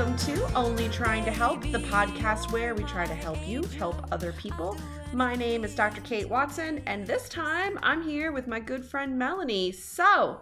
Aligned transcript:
welcome 0.00 0.16
to 0.16 0.54
Only 0.54 0.88
Trying 0.88 1.26
to 1.26 1.30
Help, 1.30 1.60
the 1.60 1.78
podcast 1.78 2.50
where 2.52 2.74
we 2.74 2.84
try 2.84 3.04
to 3.04 3.12
help 3.12 3.36
you 3.46 3.62
help 3.64 4.10
other 4.10 4.32
people. 4.32 4.78
My 5.12 5.34
name 5.34 5.62
is 5.62 5.74
Dr. 5.74 6.00
Kate 6.00 6.26
Watson, 6.26 6.80
and 6.86 7.06
this 7.06 7.28
time 7.28 7.78
I'm 7.82 8.02
here 8.02 8.32
with 8.32 8.46
my 8.46 8.60
good 8.60 8.82
friend 8.82 9.18
Melanie. 9.18 9.72
So, 9.72 10.40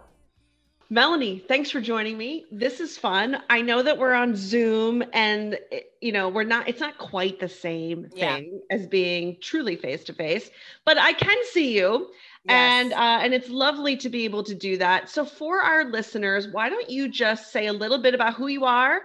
Melanie, 0.89 1.39
thanks 1.45 1.69
for 1.69 1.81
joining 1.81 2.17
me. 2.17 2.45
This 2.53 2.79
is 2.79 2.97
fun. 2.97 3.41
I 3.49 3.61
know 3.61 3.83
that 3.83 3.97
we're 3.97 4.13
on 4.13 4.33
Zoom 4.33 5.03
and 5.11 5.59
you 5.99 6.13
know, 6.13 6.29
we're 6.29 6.45
not 6.45 6.69
it's 6.69 6.79
not 6.79 6.97
quite 6.97 7.41
the 7.41 7.49
same 7.49 8.07
Yeah. 8.15 8.35
thing 8.35 8.61
as 8.71 8.87
being 8.87 9.35
truly 9.41 9.75
face 9.75 10.05
to 10.05 10.13
face, 10.13 10.49
but 10.85 10.97
I 10.97 11.11
can 11.11 11.37
see 11.51 11.77
you 11.77 12.07
and 12.47 12.93
uh, 12.93 13.19
and 13.21 13.33
it's 13.33 13.49
lovely 13.49 13.97
to 13.97 14.09
be 14.09 14.25
able 14.25 14.43
to 14.43 14.55
do 14.55 14.77
that. 14.77 15.09
So 15.09 15.25
for 15.25 15.61
our 15.61 15.85
listeners, 15.85 16.47
why 16.47 16.69
don't 16.69 16.89
you 16.89 17.09
just 17.09 17.51
say 17.51 17.67
a 17.67 17.73
little 17.73 18.01
bit 18.01 18.13
about 18.13 18.35
who 18.35 18.47
you 18.47 18.65
are, 18.65 19.01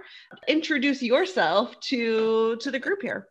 introduce 0.49 1.03
yourself 1.03 1.79
to 1.81 2.57
to 2.57 2.71
the 2.71 2.79
group 2.79 3.03
here. 3.03 3.29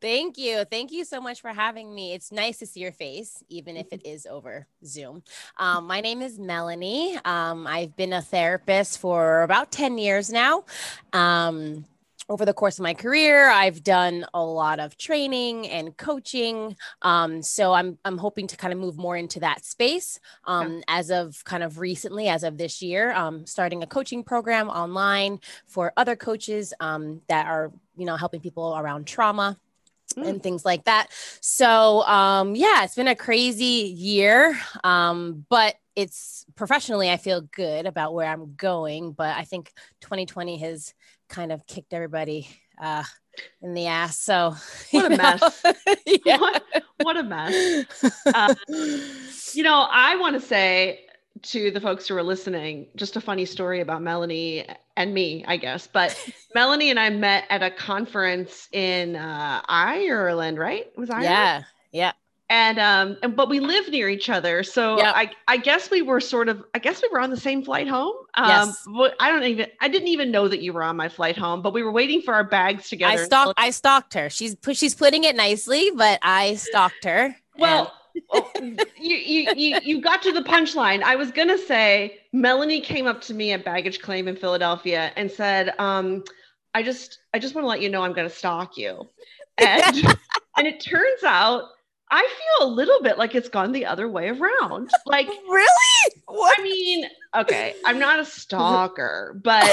Thank 0.00 0.38
you. 0.38 0.64
Thank 0.64 0.92
you 0.92 1.04
so 1.04 1.20
much 1.20 1.40
for 1.40 1.50
having 1.50 1.94
me. 1.94 2.12
It's 2.12 2.30
nice 2.30 2.58
to 2.58 2.66
see 2.66 2.80
your 2.80 2.92
face, 2.92 3.42
even 3.48 3.76
if 3.76 3.92
it 3.92 4.06
is 4.06 4.26
over 4.26 4.66
Zoom. 4.84 5.22
Um, 5.56 5.86
my 5.86 6.00
name 6.00 6.22
is 6.22 6.38
Melanie. 6.38 7.18
Um, 7.24 7.66
I've 7.66 7.96
been 7.96 8.12
a 8.12 8.22
therapist 8.22 8.98
for 8.98 9.42
about 9.42 9.72
10 9.72 9.98
years 9.98 10.30
now. 10.30 10.64
Um, 11.12 11.84
over 12.28 12.44
the 12.44 12.52
course 12.54 12.78
of 12.78 12.82
my 12.82 12.94
career, 12.94 13.48
I've 13.48 13.82
done 13.82 14.26
a 14.32 14.42
lot 14.42 14.80
of 14.80 14.96
training 14.96 15.68
and 15.68 15.96
coaching. 15.96 16.76
Um, 17.02 17.42
so 17.42 17.72
I'm 17.72 17.98
I'm 18.04 18.18
hoping 18.18 18.46
to 18.48 18.56
kind 18.56 18.72
of 18.72 18.78
move 18.78 18.96
more 18.96 19.16
into 19.16 19.40
that 19.40 19.64
space. 19.64 20.18
Um, 20.44 20.82
as 20.88 21.10
of 21.10 21.44
kind 21.44 21.62
of 21.62 21.78
recently, 21.78 22.28
as 22.28 22.42
of 22.42 22.58
this 22.58 22.82
year, 22.82 23.12
um, 23.12 23.46
starting 23.46 23.82
a 23.82 23.86
coaching 23.86 24.24
program 24.24 24.68
online 24.68 25.40
for 25.66 25.92
other 25.96 26.16
coaches 26.16 26.72
um, 26.80 27.20
that 27.28 27.46
are 27.46 27.72
you 27.96 28.06
know 28.06 28.16
helping 28.16 28.40
people 28.40 28.76
around 28.76 29.06
trauma 29.06 29.58
Mm. 30.16 30.28
and 30.28 30.42
things 30.42 30.64
like 30.64 30.84
that. 30.84 31.08
So 31.40 32.02
um, 32.02 32.54
yeah, 32.54 32.84
it's 32.84 32.94
been 32.94 33.08
a 33.08 33.16
crazy 33.16 33.92
year, 33.96 34.56
um, 34.84 35.44
but 35.48 35.74
it's 35.96 36.44
professionally 36.54 37.10
I 37.10 37.16
feel 37.16 37.40
good 37.40 37.86
about 37.86 38.14
where 38.14 38.28
I'm 38.28 38.54
going. 38.54 39.12
But 39.12 39.34
I 39.36 39.44
think 39.44 39.72
2020 40.02 40.58
has 40.58 40.94
kind 41.28 41.52
of 41.52 41.66
kicked 41.66 41.92
everybody 41.94 42.48
uh, 42.80 43.04
in 43.62 43.74
the 43.74 43.86
ass. 43.86 44.18
So 44.18 44.54
What 44.90 45.06
a 45.06 45.08
know, 45.10 45.16
mess. 45.16 45.62
yeah. 46.24 46.38
What, 46.38 46.62
what 47.02 47.16
a 47.16 47.22
mess. 47.22 48.04
Uh, 48.26 48.54
You 49.54 49.62
know, 49.62 49.86
I 49.90 50.16
want 50.16 50.34
to 50.34 50.40
say 50.40 51.06
to 51.42 51.70
the 51.70 51.80
folks 51.80 52.08
who 52.08 52.16
are 52.16 52.22
listening, 52.22 52.88
just 52.96 53.16
a 53.16 53.20
funny 53.20 53.44
story 53.44 53.80
about 53.80 54.02
Melanie 54.02 54.66
and 54.96 55.12
me, 55.14 55.44
I 55.46 55.56
guess. 55.56 55.86
But 55.86 56.16
Melanie 56.54 56.90
and 56.90 56.98
I 56.98 57.10
met 57.10 57.44
at 57.50 57.62
a 57.62 57.70
conference 57.70 58.68
in 58.72 59.16
uh, 59.16 59.62
Ireland, 59.66 60.58
right? 60.58 60.86
Was 60.96 61.10
Ireland? 61.10 61.24
yeah, 61.24 61.62
yeah. 61.92 62.12
And 62.54 62.78
um, 62.78 63.16
and 63.24 63.34
but 63.34 63.48
we 63.48 63.58
live 63.58 63.88
near 63.88 64.08
each 64.08 64.30
other, 64.30 64.62
so 64.62 64.96
Yep. 64.98 65.12
I 65.16 65.30
I 65.48 65.56
guess 65.56 65.90
we 65.90 66.02
were 66.02 66.20
sort 66.20 66.48
of 66.48 66.62
I 66.72 66.78
guess 66.78 67.02
we 67.02 67.08
were 67.08 67.18
on 67.18 67.30
the 67.30 67.36
same 67.36 67.64
flight 67.64 67.88
home. 67.88 68.14
Um, 68.34 68.48
Yes. 68.48 68.86
I 69.18 69.28
don't 69.28 69.42
even 69.42 69.66
I 69.80 69.88
didn't 69.88 70.06
even 70.06 70.30
know 70.30 70.46
that 70.46 70.60
you 70.60 70.72
were 70.72 70.84
on 70.84 70.96
my 70.96 71.08
flight 71.08 71.36
home, 71.36 71.62
but 71.62 71.72
we 71.72 71.82
were 71.82 71.90
waiting 71.90 72.22
for 72.22 72.32
our 72.32 72.44
bags 72.44 72.88
together. 72.88 73.22
I 73.22 73.24
stalked. 73.24 73.54
I 73.58 73.70
stalked 73.70 74.14
her. 74.14 74.30
She's. 74.30 74.56
She's 74.74 74.94
putting 74.94 75.24
it 75.24 75.34
nicely, 75.34 75.90
but 75.96 76.20
I 76.22 76.54
stalked 76.54 77.02
her. 77.02 77.34
Well, 77.58 77.92
oh, 78.30 78.48
you, 78.60 78.76
you 79.16 79.52
you 79.56 79.80
you 79.82 80.00
got 80.00 80.22
to 80.22 80.30
the 80.30 80.42
punchline. 80.42 81.02
I 81.02 81.16
was 81.16 81.32
gonna 81.32 81.58
say 81.58 82.20
Melanie 82.32 82.80
came 82.80 83.08
up 83.08 83.20
to 83.22 83.34
me 83.34 83.50
at 83.50 83.64
baggage 83.64 84.00
claim 84.00 84.28
in 84.28 84.36
Philadelphia 84.36 85.10
and 85.16 85.28
said, 85.28 85.74
um, 85.80 86.22
"I 86.72 86.84
just 86.84 87.18
I 87.34 87.40
just 87.40 87.56
want 87.56 87.64
to 87.64 87.68
let 87.68 87.80
you 87.80 87.88
know 87.88 88.02
I'm 88.02 88.12
gonna 88.12 88.30
stalk 88.30 88.76
you," 88.76 89.10
and 89.58 90.16
and 90.56 90.68
it 90.68 90.78
turns 90.78 91.24
out 91.24 91.64
I 92.14 92.28
feel 92.58 92.68
a 92.68 92.70
little 92.70 93.02
bit 93.02 93.18
like 93.18 93.34
it's 93.34 93.48
gone 93.48 93.72
the 93.72 93.86
other 93.86 94.08
way 94.08 94.28
around. 94.28 94.90
Like, 95.06 95.28
really? 95.28 96.22
What? 96.26 96.58
I 96.58 96.62
mean, 96.62 97.06
okay, 97.36 97.74
I'm 97.84 97.98
not 97.98 98.18
a 98.18 98.24
stalker, 98.24 99.38
but 99.42 99.64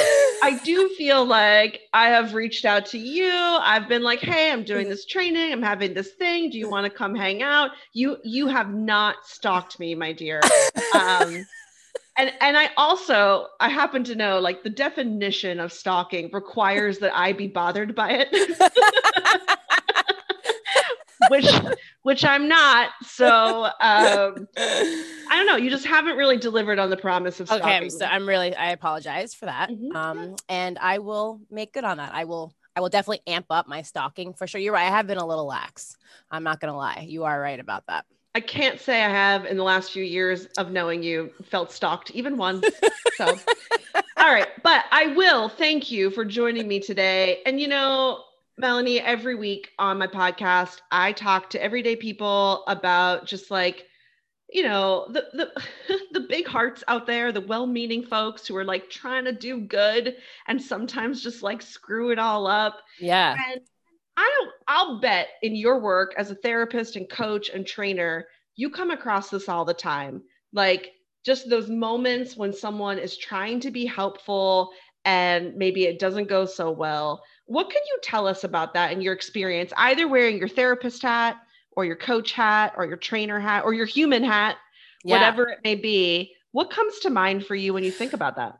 I 0.43 0.59
do 0.63 0.89
feel 0.97 1.25
like 1.25 1.81
I 1.93 2.09
have 2.09 2.33
reached 2.33 2.65
out 2.65 2.85
to 2.87 2.97
you. 2.97 3.31
I've 3.31 3.87
been 3.87 4.03
like, 4.03 4.19
"Hey, 4.19 4.51
I'm 4.51 4.63
doing 4.63 4.89
this 4.89 5.05
training. 5.05 5.51
I'm 5.51 5.61
having 5.61 5.93
this 5.93 6.11
thing. 6.11 6.49
Do 6.49 6.57
you 6.57 6.69
want 6.69 6.85
to 6.85 6.89
come 6.89 7.15
hang 7.15 7.41
out?" 7.41 7.71
You 7.93 8.17
you 8.23 8.47
have 8.47 8.73
not 8.73 9.25
stalked 9.25 9.79
me, 9.79 9.95
my 9.95 10.11
dear. 10.11 10.41
Um 10.93 11.45
and 12.17 12.33
and 12.41 12.57
I 12.57 12.69
also 12.77 13.47
I 13.59 13.69
happen 13.69 14.03
to 14.05 14.15
know 14.15 14.39
like 14.39 14.63
the 14.63 14.69
definition 14.69 15.59
of 15.59 15.71
stalking 15.71 16.29
requires 16.33 16.99
that 16.99 17.15
I 17.15 17.33
be 17.33 17.47
bothered 17.47 17.95
by 17.95 18.25
it. 18.25 19.57
which 21.29 21.47
which 22.03 22.25
I'm 22.25 22.47
not. 22.47 22.89
So 23.03 23.65
um 23.79 24.47
I 24.57 25.37
don't 25.37 25.45
know, 25.45 25.55
you 25.55 25.69
just 25.69 25.85
haven't 25.85 26.17
really 26.17 26.37
delivered 26.37 26.79
on 26.79 26.89
the 26.89 26.97
promise 26.97 27.39
of 27.39 27.47
stalking. 27.47 27.67
okay, 27.67 27.89
so 27.89 28.05
I'm 28.05 28.27
really. 28.27 28.55
I 28.55 28.71
apologize 28.71 29.33
for 29.33 29.45
that. 29.45 29.69
Mhm. 29.69 29.95
Um, 29.95 30.35
and 30.49 30.77
I 30.79 30.99
will 30.99 31.39
make 31.49 31.73
good 31.73 31.83
on 31.83 31.97
that. 31.97 32.13
I 32.13 32.25
will. 32.25 32.53
I 32.75 32.79
will 32.81 32.89
definitely 32.89 33.21
amp 33.27 33.47
up 33.49 33.67
my 33.67 33.81
stalking 33.81 34.33
for 34.33 34.47
sure. 34.47 34.59
You're 34.61 34.73
right. 34.73 34.87
I 34.87 34.91
have 34.91 35.05
been 35.07 35.17
a 35.17 35.25
little 35.25 35.45
lax. 35.45 35.97
I'm 36.29 36.43
not 36.43 36.59
gonna 36.59 36.75
lie. 36.75 37.05
You 37.07 37.25
are 37.25 37.39
right 37.39 37.59
about 37.59 37.85
that. 37.87 38.05
I 38.33 38.39
can't 38.39 38.79
say 38.79 39.03
I 39.03 39.09
have 39.09 39.45
in 39.45 39.57
the 39.57 39.63
last 39.63 39.91
few 39.91 40.03
years 40.05 40.45
of 40.57 40.71
knowing 40.71 41.03
you 41.03 41.31
felt 41.43 41.69
stalked 41.71 42.11
even 42.11 42.37
once. 42.37 42.65
So, 43.17 43.25
all 44.17 44.33
right, 44.33 44.47
but 44.63 44.85
I 44.89 45.07
will 45.07 45.49
thank 45.49 45.91
you 45.91 46.09
for 46.11 46.23
joining 46.23 46.65
me 46.65 46.79
today. 46.79 47.41
And 47.45 47.59
you 47.59 47.67
know, 47.67 48.23
Melanie, 48.57 48.99
every 48.99 49.35
week 49.35 49.69
on 49.79 49.97
my 49.97 50.07
podcast, 50.07 50.81
I 50.91 51.13
talk 51.13 51.49
to 51.51 51.63
everyday 51.63 51.95
people 51.95 52.63
about 52.67 53.25
just 53.25 53.49
like, 53.49 53.85
you 54.49 54.63
know, 54.63 55.07
the 55.09 55.25
the 55.33 55.99
the 56.11 56.27
big 56.27 56.47
hearts 56.47 56.83
out 56.87 57.07
there, 57.07 57.31
the 57.31 57.41
well-meaning 57.41 58.03
folks 58.03 58.45
who 58.45 58.55
are 58.57 58.65
like 58.65 58.89
trying 58.89 59.25
to 59.25 59.31
do 59.31 59.61
good 59.61 60.15
and 60.47 60.61
sometimes 60.61 61.23
just 61.23 61.41
like 61.41 61.61
screw 61.61 62.11
it 62.11 62.19
all 62.19 62.47
up. 62.47 62.79
Yeah. 62.99 63.35
And 63.51 63.61
I 64.17 64.31
don't, 64.37 64.51
I'll 64.67 64.99
bet 64.99 65.29
in 65.41 65.55
your 65.55 65.79
work 65.79 66.13
as 66.17 66.31
a 66.31 66.35
therapist 66.35 66.95
and 66.95 67.09
coach 67.09 67.49
and 67.49 67.65
trainer, 67.65 68.27
you 68.55 68.69
come 68.69 68.91
across 68.91 69.29
this 69.29 69.49
all 69.49 69.65
the 69.65 69.73
time. 69.73 70.21
Like 70.53 70.91
just 71.25 71.49
those 71.49 71.69
moments 71.69 72.35
when 72.35 72.53
someone 72.53 72.99
is 72.99 73.17
trying 73.17 73.59
to 73.61 73.71
be 73.71 73.85
helpful 73.85 74.71
and 75.05 75.55
maybe 75.55 75.85
it 75.85 75.99
doesn't 75.99 76.29
go 76.29 76.45
so 76.45 76.71
well. 76.71 77.23
What 77.51 77.69
can 77.69 77.81
you 77.85 77.99
tell 78.01 78.27
us 78.27 78.45
about 78.45 78.73
that 78.75 78.93
in 78.93 79.01
your 79.01 79.13
experience, 79.13 79.73
either 79.75 80.07
wearing 80.07 80.37
your 80.37 80.47
therapist 80.47 81.01
hat 81.01 81.35
or 81.73 81.83
your 81.83 81.97
coach 81.97 82.31
hat 82.31 82.73
or 82.77 82.85
your 82.85 82.95
trainer 82.95 83.41
hat 83.41 83.65
or 83.65 83.73
your 83.73 83.85
human 83.85 84.23
hat, 84.23 84.55
Yeah. 85.03 85.15
whatever 85.15 85.49
it 85.49 85.59
may 85.61 85.75
be? 85.75 86.33
What 86.53 86.69
comes 86.69 86.99
to 86.99 87.09
mind 87.09 87.45
for 87.45 87.55
you 87.55 87.73
when 87.73 87.83
you 87.83 87.91
think 87.91 88.13
about 88.13 88.37
that? 88.37 88.57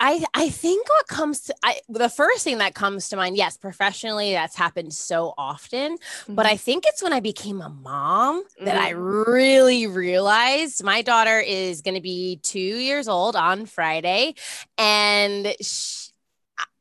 I 0.00 0.22
I 0.34 0.50
think 0.50 0.88
what 0.88 1.06
comes 1.06 1.40
to 1.42 1.54
I 1.62 1.80
the 1.88 2.08
first 2.08 2.44
thing 2.44 2.58
that 2.58 2.74
comes 2.74 3.08
to 3.08 3.16
mind, 3.16 3.36
yes, 3.36 3.56
professionally, 3.56 4.32
that's 4.32 4.56
happened 4.56 4.92
so 4.92 5.32
often. 5.38 5.96
But 6.28 6.44
mm-hmm. 6.44 6.52
I 6.52 6.56
think 6.56 6.84
it's 6.86 7.02
when 7.02 7.12
I 7.12 7.20
became 7.20 7.60
a 7.60 7.68
mom 7.68 8.42
that 8.60 8.76
I 8.76 8.92
mm. 8.92 9.26
really 9.26 9.86
realized 9.86 10.82
my 10.82 11.02
daughter 11.02 11.40
is 11.40 11.82
going 11.82 11.94
to 11.94 12.00
be 12.00 12.38
two 12.42 12.58
years 12.58 13.08
old 13.08 13.36
on 13.36 13.66
Friday, 13.66 14.34
and 14.78 15.54
sh 15.60 16.05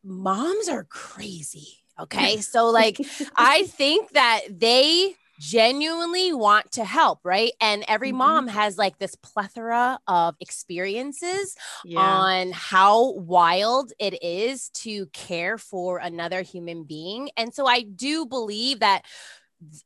moms 0.05 0.69
are 0.69 0.85
crazy. 0.85 1.67
Okay, 1.99 2.37
so 2.41 2.69
like 2.69 3.01
I 3.35 3.63
think 3.63 4.11
that 4.11 4.41
they 4.49 5.15
genuinely 5.37 6.31
want 6.33 6.71
to 6.73 6.85
help, 6.85 7.19
right? 7.25 7.51
And 7.59 7.83
every 7.89 8.11
Mhm. 8.11 8.17
mom 8.17 8.47
has 8.47 8.77
like 8.77 8.97
this 8.99 9.15
plethora 9.15 9.99
of 10.07 10.35
experiences 10.39 11.55
yeah. 11.83 12.21
on 12.21 12.51
how 12.53 13.11
wild 13.13 13.91
it 13.99 14.21
is 14.23 14.69
to 14.75 15.07
care 15.07 15.57
for 15.57 15.97
another 15.97 16.41
human 16.41 16.83
being. 16.85 17.29
And 17.35 17.53
so 17.53 17.65
I 17.67 17.81
do 17.81 18.25
believe 18.25 18.79
that 18.79 19.03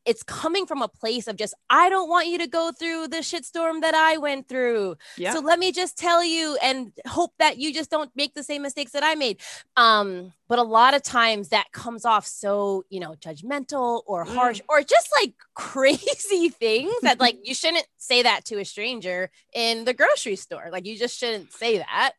it's 0.06 0.24
coming 0.24 0.66
from 0.66 0.82
a 0.82 0.88
place 0.88 1.28
of 1.28 1.36
just, 1.36 1.54
I 1.70 1.90
don't 1.90 2.10
want 2.10 2.28
you 2.28 2.38
to 2.40 2.48
go 2.48 2.72
through 2.72 3.08
the 3.10 3.18
shitstorm 3.18 3.82
that 3.82 3.94
I 3.94 4.18
went 4.18 4.48
through. 4.48 4.98
yeah. 5.18 5.34
So 5.34 5.40
let 5.40 5.60
me 5.60 5.72
just 5.72 5.98
tell 5.98 6.24
you 6.24 6.58
and 6.62 6.92
hope 7.08 7.34
that 7.40 7.58
you 7.58 7.74
just 7.74 7.90
don't 7.90 8.12
make 8.16 8.34
the 8.34 8.44
same 8.44 8.62
mistakes 8.62 8.92
that 8.92 9.04
I 9.04 9.16
made. 9.16 9.42
Um, 9.78 10.34
but 10.50 10.60
a 10.60 10.64
lot 10.64 10.94
of 10.96 11.04
times 11.04 11.50
that 11.50 11.72
comes 11.72 12.06
off 12.06 12.26
so 12.28 12.84
you 12.90 13.00
know 13.00 13.16
judgmental 13.20 14.04
or 14.08 14.26
Mm. 14.26 14.30
harsh 14.36 14.62
or 14.70 14.82
just 14.84 15.10
like 15.22 15.34
crazy 15.56 16.50
things 16.50 16.94
that 17.04 17.20
like 17.20 17.38
you 17.44 17.56
shouldn't 17.56 17.88
say 17.98 18.24
that 18.24 18.46
to 18.46 18.60
a 18.60 18.66
stranger 18.66 19.32
in 19.54 19.86
the 19.86 19.94
grocery 19.94 20.36
store 20.36 20.70
like 20.72 20.86
you 20.86 20.98
just 20.98 21.18
shouldn't 21.18 21.54
say 21.54 21.78
that 21.80 22.14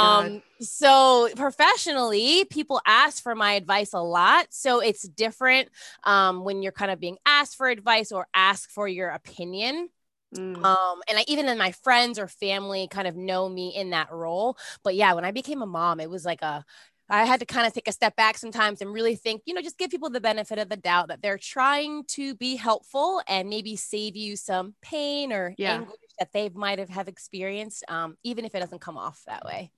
God. 0.00 0.32
um 0.32 0.42
so 0.60 1.28
professionally 1.36 2.44
people 2.46 2.80
ask 2.86 3.22
for 3.22 3.34
my 3.34 3.54
advice 3.54 3.92
a 3.92 4.00
lot 4.02 4.46
so 4.50 4.80
it's 4.80 5.02
different 5.02 5.68
um 6.04 6.44
when 6.44 6.62
you're 6.62 6.72
kind 6.72 6.90
of 6.90 7.00
being 7.00 7.18
asked 7.26 7.56
for 7.56 7.68
advice 7.68 8.12
or 8.12 8.26
ask 8.34 8.70
for 8.70 8.88
your 8.88 9.08
opinion 9.10 9.88
Mm. 10.34 10.64
um 10.64 11.00
and 11.10 11.18
I, 11.18 11.24
even 11.28 11.46
in 11.46 11.58
my 11.58 11.72
friends 11.72 12.18
or 12.18 12.26
family 12.26 12.88
kind 12.90 13.06
of 13.06 13.16
know 13.16 13.46
me 13.48 13.74
in 13.76 13.90
that 13.90 14.10
role 14.10 14.56
but 14.82 14.94
yeah 14.94 15.12
when 15.12 15.26
i 15.26 15.30
became 15.30 15.60
a 15.60 15.66
mom 15.66 16.00
it 16.00 16.08
was 16.08 16.24
like 16.24 16.40
a 16.40 16.64
i 17.12 17.24
had 17.24 17.38
to 17.40 17.46
kind 17.46 17.66
of 17.66 17.72
take 17.72 17.86
a 17.86 17.92
step 17.92 18.16
back 18.16 18.36
sometimes 18.38 18.80
and 18.80 18.92
really 18.92 19.14
think 19.14 19.42
you 19.46 19.54
know 19.54 19.60
just 19.62 19.78
give 19.78 19.90
people 19.90 20.10
the 20.10 20.20
benefit 20.20 20.58
of 20.58 20.68
the 20.68 20.76
doubt 20.76 21.08
that 21.08 21.22
they're 21.22 21.38
trying 21.38 22.04
to 22.06 22.34
be 22.34 22.56
helpful 22.56 23.22
and 23.28 23.48
maybe 23.48 23.76
save 23.76 24.16
you 24.16 24.34
some 24.36 24.74
pain 24.82 25.32
or 25.32 25.54
Yeah. 25.58 25.76
anguish 25.76 25.96
that 26.18 26.32
they 26.32 26.48
might 26.50 26.78
have 26.78 26.88
have 26.88 27.08
experienced 27.08 27.84
um 27.88 28.16
even 28.24 28.44
if 28.44 28.54
it 28.54 28.60
doesn't 28.60 28.80
come 28.80 28.96
off 28.98 29.22
that 29.26 29.44
way 29.44 29.70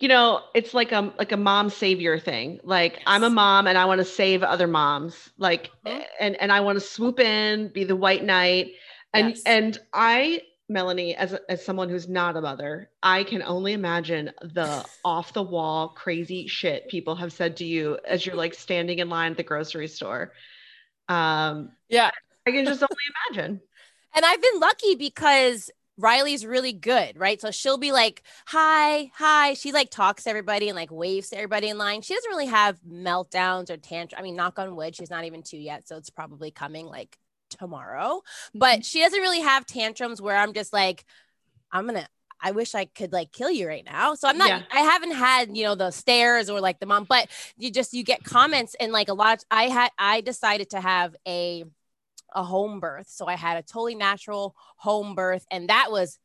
you 0.00 0.08
know 0.08 0.40
it's 0.54 0.74
like 0.74 0.92
a 0.92 1.12
like 1.18 1.32
a 1.32 1.36
mom 1.36 1.70
savior 1.70 2.18
thing 2.18 2.58
like 2.64 3.00
i'm 3.06 3.22
a 3.24 3.30
mom 3.30 3.66
and 3.66 3.78
i 3.78 3.84
want 3.84 3.98
to 3.98 4.04
save 4.04 4.42
other 4.42 4.66
moms 4.66 5.30
like 5.38 5.70
Mhm. 5.86 6.04
and 6.20 6.36
and 6.40 6.52
i 6.52 6.60
want 6.60 6.76
to 6.76 6.80
swoop 6.84 7.20
in 7.20 7.68
be 7.68 7.84
the 7.84 7.96
white 7.96 8.24
knight 8.24 8.72
and 9.12 9.30
Yes. 9.30 9.42
and 9.46 9.78
i 9.92 10.42
melanie 10.68 11.14
as 11.14 11.36
as 11.48 11.64
someone 11.64 11.88
who's 11.88 12.08
not 12.08 12.36
a 12.36 12.40
mother 12.40 12.90
i 13.02 13.22
can 13.22 13.42
only 13.42 13.72
imagine 13.74 14.30
the 14.40 14.84
off 15.04 15.32
the 15.34 15.42
wall 15.42 15.88
crazy 15.88 16.46
shit 16.46 16.88
people 16.88 17.14
have 17.14 17.32
said 17.32 17.56
to 17.56 17.64
you 17.64 17.98
as 18.06 18.24
you're 18.24 18.34
like 18.34 18.54
standing 18.54 18.98
in 18.98 19.08
line 19.08 19.32
at 19.32 19.36
the 19.36 19.42
grocery 19.42 19.88
store 19.88 20.32
um 21.08 21.70
yeah 21.88 22.10
i 22.46 22.50
can 22.50 22.64
just 22.64 22.82
only 22.82 23.36
imagine 23.36 23.60
And 24.14 24.24
I've 24.24 24.40
been 24.40 24.60
lucky 24.60 24.94
because 24.94 25.70
Riley's 25.98 26.46
really 26.46 26.72
good, 26.72 27.18
right? 27.18 27.40
So 27.40 27.50
she'll 27.50 27.78
be 27.78 27.92
like, 27.92 28.22
hi, 28.46 29.10
hi. 29.14 29.54
She 29.54 29.72
like 29.72 29.90
talks 29.90 30.24
to 30.24 30.30
everybody 30.30 30.68
and 30.68 30.76
like 30.76 30.90
waves 30.90 31.30
to 31.30 31.36
everybody 31.36 31.68
in 31.68 31.78
line. 31.78 32.02
She 32.02 32.14
doesn't 32.14 32.30
really 32.30 32.46
have 32.46 32.80
meltdowns 32.88 33.70
or 33.70 33.76
tantrums. 33.76 34.14
I 34.18 34.22
mean, 34.22 34.36
knock 34.36 34.58
on 34.58 34.76
wood, 34.76 34.94
she's 34.94 35.10
not 35.10 35.24
even 35.24 35.42
two 35.42 35.58
yet. 35.58 35.86
So 35.88 35.96
it's 35.96 36.10
probably 36.10 36.50
coming 36.50 36.86
like 36.86 37.18
tomorrow. 37.58 38.22
But 38.54 38.74
mm-hmm. 38.74 38.80
she 38.82 39.00
doesn't 39.00 39.20
really 39.20 39.40
have 39.40 39.66
tantrums 39.66 40.20
where 40.20 40.36
I'm 40.36 40.52
just 40.52 40.72
like, 40.72 41.04
I'm 41.72 41.88
to. 41.88 42.06
I 42.40 42.50
wish 42.50 42.74
I 42.74 42.84
could 42.84 43.10
like 43.10 43.32
kill 43.32 43.50
you 43.50 43.66
right 43.66 43.84
now. 43.86 44.14
So 44.16 44.28
I'm 44.28 44.36
not, 44.36 44.48
Yeah. 44.50 44.62
I 44.70 44.80
haven't 44.80 45.12
had, 45.12 45.56
you 45.56 45.64
know, 45.64 45.74
the 45.74 45.90
stares 45.90 46.50
or 46.50 46.60
like 46.60 46.78
the 46.78 46.84
mom, 46.84 47.06
but 47.08 47.28
you 47.56 47.70
just, 47.70 47.94
you 47.94 48.04
get 48.04 48.22
comments 48.22 48.76
and 48.78 48.92
like 48.92 49.08
a 49.08 49.14
lot, 49.14 49.42
I 49.50 49.64
had, 49.70 49.90
I 49.98 50.20
decided 50.20 50.68
to 50.70 50.80
have 50.80 51.16
a, 51.26 51.64
a 52.34 52.44
home 52.44 52.80
birth. 52.80 53.08
So 53.08 53.26
I 53.26 53.36
had 53.36 53.56
a 53.56 53.62
totally 53.62 53.94
natural 53.94 54.54
home 54.76 55.14
birth, 55.14 55.46
and 55.50 55.70
that 55.70 55.90
was 55.90 56.18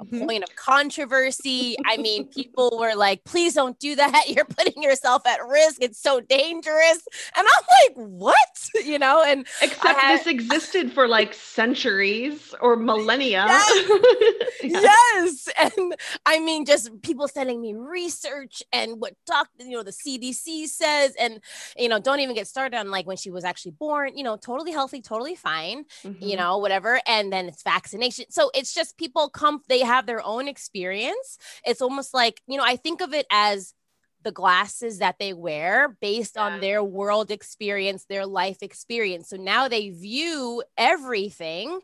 a 0.00 0.04
Mhm. 0.04 0.26
point 0.26 0.42
of 0.44 0.54
controversy. 0.56 1.76
I 1.86 1.96
mean, 1.96 2.26
people 2.26 2.76
were 2.78 2.94
like, 2.94 3.24
please 3.24 3.54
don't 3.54 3.78
do 3.78 3.96
that. 3.96 4.24
You're 4.28 4.44
putting 4.44 4.82
yourself 4.82 5.26
at 5.26 5.40
risk. 5.46 5.78
It's 5.80 6.00
so 6.00 6.20
dangerous. 6.20 7.00
And 7.36 7.46
I'm 7.46 7.64
like, 7.82 8.06
what? 8.08 8.36
You 8.86 8.98
know, 8.98 9.22
and 9.24 9.46
except 9.62 9.98
had- 9.98 10.18
this 10.20 10.26
existed 10.26 10.92
for 10.92 11.08
like 11.08 11.34
centuries 11.34 12.54
or 12.60 12.76
millennia 12.76 13.46
Yeah. 14.62 14.80
yes. 14.80 15.48
And 15.58 15.94
I 16.24 16.40
mean, 16.40 16.64
just 16.64 16.90
people 17.02 17.26
sending 17.28 17.60
me 17.60 17.74
research 17.74 18.62
and 18.72 19.00
what 19.00 19.14
doc, 19.26 19.48
you 19.58 19.70
know, 19.76 19.82
the 19.82 19.92
CDC 19.92 20.66
says, 20.68 21.14
and 21.18 21.40
you 21.76 21.88
know, 21.88 21.98
don't 21.98 22.20
even 22.20 22.34
get 22.34 22.46
started 22.46 22.76
on 22.76 22.90
like 22.90 23.06
when 23.06 23.16
she 23.16 23.30
was 23.30 23.44
actually 23.44 23.72
born, 23.72 24.16
you 24.16 24.22
know, 24.24 24.36
totally 24.36 24.72
healthy, 24.72 25.00
totally 25.02 25.34
fine. 25.34 25.84
you 26.04 26.12
Mhm. 26.12 26.36
know, 26.38 26.58
whatever. 26.58 27.00
And 27.06 27.32
then 27.32 27.46
it's 27.48 27.62
vaccination. 27.62 28.26
So 28.30 28.50
it's 28.54 28.72
just 28.72 28.96
people 28.96 29.28
come, 29.28 29.55
they 29.68 29.80
have 29.80 30.06
their 30.06 30.24
own 30.24 30.48
experience. 30.48 31.38
It's 31.64 31.82
almost 31.82 32.14
like, 32.14 32.40
you 32.46 32.56
know, 32.56 32.64
I 32.64 32.76
think 32.76 33.00
of 33.00 33.12
it 33.12 33.26
as 33.30 33.74
the 34.22 34.32
glasses 34.32 34.98
that 34.98 35.18
they 35.18 35.32
wear 35.32 35.96
based 36.00 36.36
Yeah. 36.36 36.42
on 36.42 36.60
their 36.60 36.82
world 36.82 37.30
experience, 37.30 38.06
their 38.06 38.26
life 38.26 38.62
experience. 38.62 39.28
So 39.28 39.36
now 39.36 39.68
they 39.68 39.90
view 39.90 40.62
everything 40.76 41.80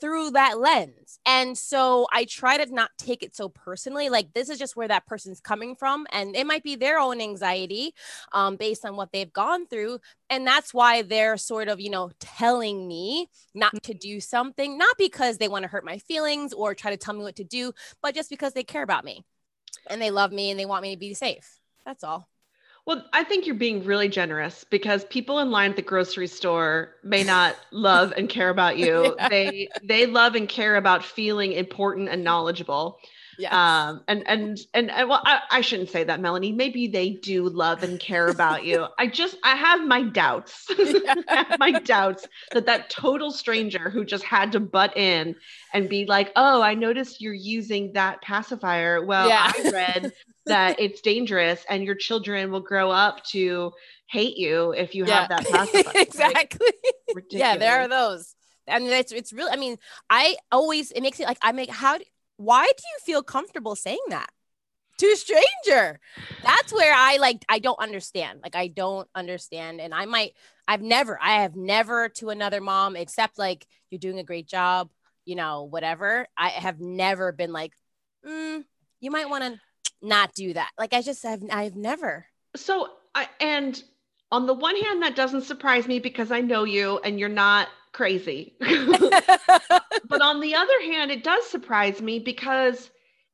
through 0.00 0.30
that 0.30 0.58
lens. 0.58 1.18
And 1.26 1.56
so 1.56 2.06
I 2.12 2.24
try 2.24 2.56
to 2.62 2.72
not 2.72 2.90
take 2.98 3.22
it 3.22 3.34
so 3.34 3.48
personally. 3.48 4.08
Like 4.08 4.32
this 4.34 4.48
is 4.48 4.58
just 4.58 4.76
where 4.76 4.88
that 4.88 5.06
person's 5.06 5.40
coming 5.40 5.74
from. 5.74 6.06
And 6.12 6.36
it 6.36 6.46
might 6.46 6.62
be 6.62 6.76
their 6.76 6.98
own 6.98 7.20
anxiety 7.20 7.94
um, 8.32 8.56
based 8.56 8.84
on 8.84 8.96
what 8.96 9.12
they've 9.12 9.32
gone 9.32 9.66
through. 9.66 10.00
And 10.30 10.46
that's 10.46 10.74
why 10.74 11.02
they're 11.02 11.36
sort 11.36 11.68
of, 11.68 11.80
you 11.80 11.90
know, 11.90 12.10
telling 12.20 12.86
me 12.86 13.28
not 13.54 13.82
to 13.84 13.94
do 13.94 14.20
something, 14.20 14.78
not 14.78 14.96
because 14.98 15.38
they 15.38 15.48
want 15.48 15.62
to 15.62 15.68
hurt 15.68 15.84
my 15.84 15.98
feelings 15.98 16.52
or 16.52 16.74
try 16.74 16.90
to 16.90 16.96
tell 16.96 17.14
me 17.14 17.22
what 17.22 17.36
to 17.36 17.44
do, 17.44 17.72
but 18.02 18.14
just 18.14 18.30
because 18.30 18.52
they 18.52 18.64
care 18.64 18.82
about 18.82 19.04
me 19.04 19.24
and 19.88 20.00
they 20.00 20.10
love 20.10 20.32
me 20.32 20.50
and 20.50 20.58
they 20.58 20.66
want 20.66 20.82
me 20.82 20.94
to 20.94 20.98
be 20.98 21.14
safe. 21.14 21.60
That's 21.84 22.04
all. 22.04 22.28
Well, 22.86 23.04
I 23.12 23.24
think 23.24 23.46
you're 23.46 23.56
being 23.56 23.84
really 23.84 24.08
generous 24.08 24.62
because 24.62 25.04
people 25.06 25.40
in 25.40 25.50
line 25.50 25.70
at 25.70 25.76
the 25.76 25.82
grocery 25.82 26.28
store 26.28 26.94
may 27.02 27.24
not 27.24 27.56
love 27.72 28.12
and 28.16 28.28
care 28.28 28.48
about 28.48 28.78
you. 28.78 29.16
Yeah. 29.18 29.28
They 29.28 29.68
they 29.82 30.06
love 30.06 30.36
and 30.36 30.48
care 30.48 30.76
about 30.76 31.04
feeling 31.04 31.52
important 31.52 32.08
and 32.08 32.22
knowledgeable. 32.22 33.00
Yeah. 33.38 33.88
Um, 33.88 34.02
and 34.08 34.22
and 34.26 34.58
and, 34.74 34.90
and 34.90 35.08
well, 35.08 35.20
I, 35.24 35.40
I 35.50 35.60
shouldn't 35.60 35.90
say 35.90 36.04
that, 36.04 36.20
Melanie. 36.20 36.52
Maybe 36.52 36.88
they 36.88 37.10
do 37.10 37.48
love 37.48 37.82
and 37.82 38.00
care 38.00 38.28
about 38.28 38.64
you. 38.64 38.86
I 38.98 39.06
just 39.08 39.36
I 39.44 39.56
have 39.56 39.86
my 39.86 40.02
doubts. 40.02 40.66
Have 41.28 41.58
my 41.58 41.72
doubts 41.72 42.26
that 42.52 42.66
that 42.66 42.88
total 42.90 43.30
stranger 43.30 43.90
who 43.90 44.04
just 44.04 44.24
had 44.24 44.52
to 44.52 44.60
butt 44.60 44.96
in 44.96 45.34
and 45.74 45.88
be 45.88 46.06
like, 46.06 46.32
"Oh, 46.36 46.62
I 46.62 46.74
noticed 46.74 47.20
you're 47.20 47.34
using 47.34 47.92
that 47.92 48.22
pacifier." 48.22 49.04
Well, 49.04 49.28
Yeah. 49.28 49.52
I 49.56 49.70
read 49.70 50.12
that 50.46 50.80
it's 50.80 51.00
dangerous 51.00 51.64
and 51.68 51.84
your 51.84 51.94
children 51.94 52.50
will 52.50 52.60
grow 52.60 52.90
up 52.90 53.24
to 53.26 53.72
hate 54.08 54.36
you 54.36 54.72
if 54.72 54.94
you 54.94 55.04
have 55.04 55.28
that 55.28 55.46
pacifier. 55.46 55.92
Exactly. 55.96 56.66
ridiculous. 57.14 57.40
Yeah, 57.40 57.56
there 57.56 57.80
are 57.80 57.88
those. 57.88 58.34
I 58.68 58.78
mean, 58.78 58.90
it's 58.92 59.12
it's 59.12 59.32
really. 59.32 59.50
I 59.52 59.56
mean, 59.56 59.76
I 60.10 60.36
always 60.50 60.90
it 60.92 61.00
makes 61.02 61.20
it 61.20 61.26
like 61.26 61.38
I 61.42 61.52
make 61.52 61.70
how. 61.70 61.98
do- 61.98 62.04
Why 62.36 62.64
do 62.64 62.82
you 62.82 62.98
feel 63.04 63.22
comfortable 63.22 63.76
saying 63.76 63.98
that 64.08 64.30
to 64.98 65.06
a 65.06 65.16
stranger? 65.16 66.00
That's 66.42 66.72
where 66.72 66.94
I 66.94 67.16
like. 67.18 67.44
I 67.48 67.58
don't 67.58 67.78
understand. 67.78 68.40
Like 68.42 68.56
I 68.56 68.68
don't 68.68 69.08
understand, 69.14 69.80
and 69.80 69.94
I 69.94 70.04
might. 70.04 70.32
I've 70.68 70.82
never. 70.82 71.18
I 71.22 71.42
have 71.42 71.56
never 71.56 72.08
to 72.10 72.30
another 72.30 72.60
mom 72.60 72.96
except 72.96 73.38
like 73.38 73.66
you're 73.90 73.98
doing 73.98 74.18
a 74.18 74.24
great 74.24 74.46
job. 74.46 74.90
You 75.24 75.36
know, 75.36 75.64
whatever. 75.64 76.26
I 76.36 76.50
have 76.50 76.80
never 76.80 77.32
been 77.32 77.52
like, 77.52 77.72
mm, 78.26 78.64
you 79.00 79.10
might 79.10 79.28
want 79.28 79.44
to 79.44 79.60
not 80.02 80.32
do 80.34 80.52
that. 80.54 80.70
Like 80.78 80.92
I 80.92 81.02
just 81.02 81.22
have. 81.22 81.42
I've 81.50 81.76
never. 81.76 82.26
So 82.54 82.88
I 83.14 83.28
and 83.40 83.82
on 84.32 84.46
the 84.46 84.54
one 84.54 84.76
hand, 84.76 85.02
that 85.02 85.16
doesn't 85.16 85.42
surprise 85.42 85.86
me 85.86 85.98
because 85.98 86.30
I 86.30 86.40
know 86.40 86.64
you 86.64 86.98
and 86.98 87.18
you're 87.18 87.28
not 87.28 87.68
crazy. 87.96 88.54
but 88.60 90.20
on 90.22 90.40
the 90.40 90.54
other 90.54 90.80
hand, 90.82 91.10
it 91.10 91.24
does 91.24 91.46
surprise 91.46 92.02
me 92.02 92.18
because 92.18 92.90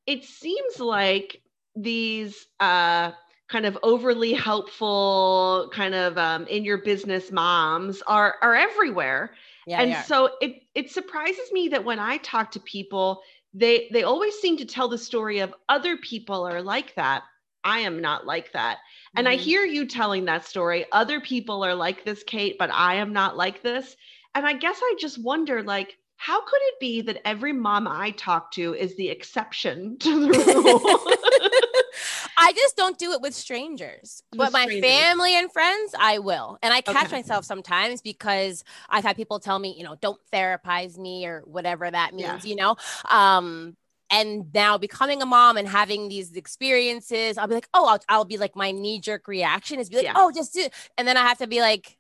it 0.07 0.25
seems 0.25 0.78
like 0.78 1.42
these 1.75 2.47
uh 2.61 3.11
kind 3.49 3.66
of 3.66 3.76
overly 3.83 4.33
helpful 4.33 5.71
kind 5.75 5.95
of 5.95 6.16
um, 6.16 6.47
in 6.47 6.64
your 6.64 6.78
business 6.78 7.33
moms 7.33 8.02
are 8.07 8.37
are 8.42 8.54
everywhere 8.54 9.33
yeah. 9.66 9.81
and 9.81 10.07
so 10.07 10.31
it 10.40 10.62
it 10.75 10.90
surprises 10.90 11.50
me 11.52 11.69
that 11.69 11.85
when 11.85 11.99
i 11.99 12.19
talk 12.19 12.50
to 12.50 12.61
people 12.61 13.23
they 13.54 13.88
they 13.92 14.02
always 14.02 14.35
seem 14.38 14.57
to 14.59 14.66
tell 14.66 14.88
the 14.88 14.99
story 14.99 15.38
of 15.40 15.54
other 15.71 15.97
people 15.97 16.47
are 16.47 16.62
like 16.62 16.95
that 16.95 17.23
i 17.64 17.78
am 17.78 18.00
not 18.02 18.26
like 18.26 18.52
that 18.52 18.78
and 19.16 19.26
i 19.28 19.37
Mhm. 19.37 19.40
hear 19.40 19.64
you 19.64 19.87
telling 19.87 20.26
that 20.26 20.47
story 20.47 20.85
other 20.92 21.21
people 21.21 21.64
are 21.64 21.75
like 21.75 22.04
this 22.04 22.23
kate 22.23 22.57
but 22.59 22.71
i 22.71 22.97
am 22.97 23.12
not 23.14 23.37
like 23.37 23.62
this 23.62 23.97
and 24.35 24.47
i 24.47 24.53
guess 24.53 24.79
i 24.83 24.95
just 24.99 25.23
wonder 25.23 25.62
like 25.62 25.97
how 26.17 26.41
could 26.45 26.61
it 26.62 26.81
be 26.81 27.01
that 27.03 27.27
every 27.27 27.53
mom 27.53 27.87
i 27.89 28.11
talk 28.12 28.51
to 28.53 28.75
is 28.75 28.97
the 28.97 29.09
exception 29.09 29.99
to 30.01 30.27
the 30.27 30.35
rule 30.35 31.07
I 32.37 32.53
just 32.53 32.77
don't 32.77 32.99
do 32.99 33.12
it 33.12 33.21
with 33.21 33.35
strangers. 33.35 34.23
With 34.33 34.39
But 34.39 34.53
my 34.53 34.62
strangers. 34.62 34.83
family 34.87 35.35
and 35.35 35.53
friends, 35.53 35.95
I 35.99 36.19
will. 36.19 36.59
And 36.62 36.73
I 36.73 36.81
catch 36.81 37.07
Okay. 37.07 37.17
myself 37.17 37.45
sometimes 37.45 38.01
because 38.01 38.65
I've 38.89 39.05
had 39.05 39.17
people 39.17 39.39
tell 39.41 39.59
me, 39.59 39.75
you 39.77 39.85
know, 39.85 39.97
don't 40.01 40.21
therapize 40.33 40.99
me 40.99 41.27
or 41.27 41.43
whatever 41.45 41.91
that 41.91 42.15
Yeah. 42.17 42.33
means, 42.33 42.45
you 42.45 42.57
know. 42.57 42.77
Um 43.11 43.77
and 44.11 44.53
now 44.53 44.77
becoming 44.77 45.23
a 45.23 45.27
mom 45.27 45.57
and 45.57 45.67
having 45.67 46.09
these 46.09 46.33
experiences, 46.37 47.39
I'll 47.39 47.49
be 47.49 47.55
like, 47.55 47.69
oh, 47.73 47.87
I'll, 47.87 48.01
I'll 48.11 48.25
be 48.27 48.37
like, 48.37 48.55
my 48.55 48.71
knee 48.71 49.01
jerk 49.01 49.27
reaction 49.27 49.79
is 49.81 49.89
be 49.89 49.97
like, 49.97 50.05
Yeah. 50.05 50.12
oh, 50.15 50.31
just 50.31 50.53
do 50.53 50.61
it. 50.61 50.75
And 50.99 51.09
then 51.09 51.17
I 51.17 51.23
have 51.23 51.39
to 51.39 51.47
be 51.47 51.61
like, 51.62 51.97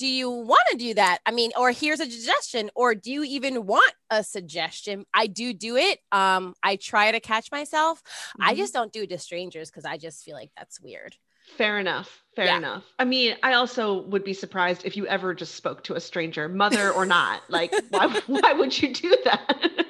do 0.00 0.06
you 0.06 0.30
want 0.30 0.62
to 0.70 0.78
do 0.78 0.94
that? 0.94 1.18
I 1.26 1.30
mean, 1.30 1.50
or 1.58 1.72
here's 1.72 2.00
a 2.00 2.10
suggestion, 2.10 2.70
or 2.74 2.94
do 2.94 3.12
you 3.12 3.22
even 3.22 3.66
want 3.66 3.92
a 4.08 4.24
suggestion? 4.24 5.04
I 5.12 5.26
do 5.26 5.52
do 5.52 5.76
it. 5.76 5.98
Um, 6.10 6.54
I 6.62 6.76
try 6.76 7.12
to 7.12 7.20
catch 7.20 7.52
myself. 7.52 8.02
I 8.40 8.54
Mhm. 8.54 8.56
just 8.56 8.72
don't 8.72 8.94
do 8.94 9.02
it 9.02 9.10
to 9.10 9.18
strangers 9.18 9.70
because 9.70 9.84
I 9.84 9.98
just 9.98 10.24
feel 10.24 10.36
like 10.36 10.52
that's 10.56 10.80
weird. 10.80 11.16
Fair 11.58 11.78
enough. 11.78 12.22
Fair 12.34 12.46
Yeah. 12.46 12.56
enough. 12.56 12.84
I 12.98 13.04
mean, 13.04 13.36
I 13.42 13.52
also 13.54 14.00
would 14.04 14.24
be 14.24 14.32
surprised 14.32 14.86
if 14.86 14.96
you 14.96 15.06
ever 15.06 15.34
just 15.34 15.54
spoke 15.54 15.84
to 15.84 15.94
a 15.96 16.00
stranger, 16.00 16.48
mother 16.48 16.90
or 16.90 17.04
not. 17.04 17.42
Like, 17.50 17.72
why 17.90 18.06
why 18.26 18.54
would 18.54 18.80
you 18.80 18.94
do 18.94 19.14
that? 19.24 19.86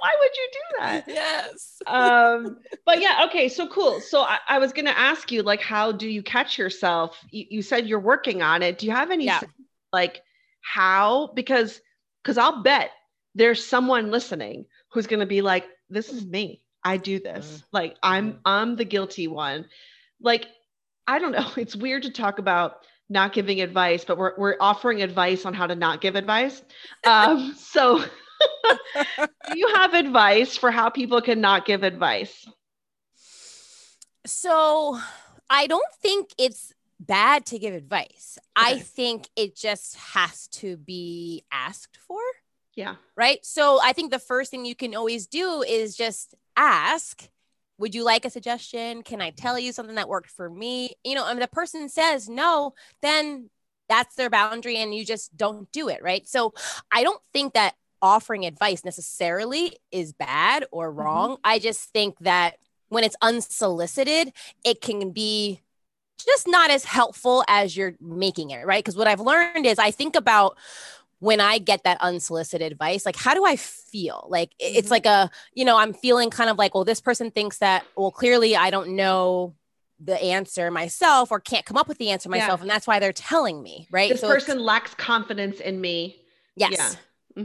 why 0.00 0.12
would 0.18 0.30
you 0.36 0.48
do 0.52 0.58
that? 0.80 1.04
Yes. 1.08 1.76
um 1.86 2.58
but 2.86 3.00
yeah 3.00 3.24
okay 3.26 3.48
so 3.48 3.66
cool. 3.68 4.00
So 4.00 4.22
I, 4.22 4.38
I 4.48 4.58
was 4.58 4.72
gonna 4.72 4.90
ask 4.96 5.30
you 5.32 5.42
like 5.42 5.60
how 5.60 5.92
do 5.92 6.08
you 6.08 6.22
catch 6.22 6.58
yourself? 6.58 7.18
You, 7.30 7.46
you 7.50 7.62
said 7.62 7.86
you're 7.86 8.00
working 8.00 8.42
on 8.42 8.62
it. 8.62 8.78
Do 8.78 8.86
you 8.86 8.92
have 8.92 9.10
any 9.10 9.26
Yeah. 9.26 9.40
sense, 9.40 9.52
like 9.92 10.22
how? 10.62 11.32
Because 11.34 11.80
because 12.22 12.36
i'll 12.38 12.62
bet 12.62 12.90
there's 13.34 13.64
someone 13.64 14.10
listening 14.10 14.66
who's 14.92 15.06
gonna 15.06 15.26
be 15.26 15.40
like 15.42 15.66
this 15.88 16.08
is 16.12 16.24
me. 16.26 16.62
I 16.84 16.96
do 16.96 17.18
this. 17.20 17.46
Mhm. 17.58 17.64
like 17.72 17.96
i'm 18.02 18.40
i'm 18.44 18.76
the 18.76 18.84
guilty 18.84 19.28
one. 19.28 19.66
Like 20.20 20.46
i 21.06 21.18
don't 21.18 21.32
know. 21.32 21.46
It's 21.56 21.76
weird 21.76 22.02
to 22.04 22.10
talk 22.10 22.38
about 22.38 22.76
not 23.08 23.32
giving 23.32 23.60
advice 23.60 24.04
but 24.04 24.18
we're, 24.18 24.34
we're 24.38 24.56
offering 24.60 25.02
advice 25.02 25.44
on 25.44 25.52
how 25.54 25.66
to 25.66 25.74
not 25.74 26.00
give 26.00 26.14
advice. 26.16 26.62
Um 27.06 27.54
so 27.56 28.04
do 29.50 29.58
you 29.58 29.68
have 29.74 29.94
advice 29.94 30.56
for 30.56 30.70
how 30.70 30.88
people 30.88 31.20
can 31.20 31.40
not 31.40 31.64
give 31.66 31.82
advice 31.82 32.46
So 34.26 34.98
I 35.48 35.66
don't 35.66 35.92
think 36.02 36.30
it's 36.38 36.72
bad 36.98 37.46
to 37.46 37.58
give 37.58 37.74
advice. 37.74 38.38
I 38.54 38.78
think 38.78 39.28
it 39.34 39.56
just 39.56 39.96
has 39.96 40.46
to 40.48 40.76
be 40.76 41.44
asked 41.50 41.96
for. 42.06 42.20
yeah 42.74 42.96
right? 43.16 43.44
So 43.44 43.80
I 43.82 43.92
think 43.92 44.10
the 44.10 44.18
first 44.18 44.50
thing 44.50 44.64
you 44.64 44.74
can 44.74 44.94
always 44.94 45.26
do 45.26 45.62
is 45.62 45.96
just 45.96 46.34
ask, 46.56 47.28
would 47.78 47.94
you 47.94 48.04
like 48.04 48.24
a 48.24 48.30
suggestion? 48.30 49.02
Can 49.02 49.22
I 49.22 49.30
tell 49.30 49.58
you 49.58 49.72
something 49.72 49.96
that 49.96 50.08
worked 50.08 50.30
for 50.30 50.48
me? 50.50 50.92
You 51.04 51.14
know, 51.14 51.26
and 51.26 51.40
the 51.40 51.48
person 51.48 51.88
says 51.88 52.28
no, 52.28 52.74
then 53.02 53.50
that's 53.88 54.14
their 54.14 54.30
boundary 54.30 54.76
and 54.76 54.94
you 54.94 55.04
just 55.04 55.36
don't 55.36 55.70
do 55.72 55.88
it, 55.88 56.02
right? 56.02 56.26
So 56.28 56.52
I 56.92 57.02
don't 57.02 57.22
think 57.32 57.54
that 57.54 57.74
offering 58.02 58.46
advice 58.46 58.84
necessarily 58.84 59.78
is 59.90 60.12
bad 60.12 60.64
or 60.70 60.90
mm-hmm. 60.90 61.00
wrong. 61.00 61.36
I 61.44 61.58
just 61.58 61.90
think 61.90 62.18
that 62.20 62.56
when 62.88 63.04
it's 63.04 63.16
unsolicited, 63.22 64.32
it 64.64 64.80
can 64.80 65.10
be 65.10 65.60
just 66.24 66.46
not 66.46 66.70
as 66.70 66.84
helpful 66.84 67.44
as 67.48 67.76
you're 67.76 67.94
making 68.00 68.50
it, 68.50 68.66
right? 68.66 68.84
Because 68.84 68.96
what 68.96 69.06
I've 69.06 69.20
learned 69.20 69.64
is 69.64 69.78
I 69.78 69.90
think 69.90 70.16
about 70.16 70.58
when 71.18 71.40
I 71.40 71.58
get 71.58 71.84
that 71.84 72.00
unsolicited 72.00 72.72
advice, 72.72 73.04
like 73.06 73.16
how 73.16 73.34
do 73.34 73.44
I 73.44 73.56
feel? 73.56 74.26
Like 74.28 74.52
it- 74.58 74.76
it's 74.76 74.86
mm-hmm. 74.86 74.92
like 74.92 75.06
a, 75.06 75.30
you 75.54 75.64
know, 75.64 75.78
I'm 75.78 75.92
feeling 75.92 76.30
kind 76.30 76.50
of 76.50 76.58
like, 76.58 76.74
well, 76.74 76.84
this 76.84 77.00
person 77.00 77.30
thinks 77.30 77.58
that, 77.58 77.84
well, 77.96 78.10
clearly 78.10 78.56
I 78.56 78.70
don't 78.70 78.96
know 78.96 79.54
the 80.02 80.20
answer 80.20 80.70
myself 80.70 81.30
or 81.30 81.40
can't 81.40 81.66
come 81.66 81.76
up 81.76 81.86
with 81.86 81.98
the 81.98 82.10
answer 82.10 82.28
Yeah. 82.30 82.38
myself. 82.38 82.62
And 82.62 82.70
that's 82.70 82.86
why 82.86 82.98
they're 82.98 83.12
telling 83.12 83.62
me, 83.62 83.86
right? 83.90 84.10
this 84.10 84.22
So 84.22 84.28
person 84.28 84.58
lacks 84.58 84.94
confidence 84.94 85.60
in 85.60 85.80
me 85.80 86.22
yes. 86.56 86.72
yeah. 86.72 86.90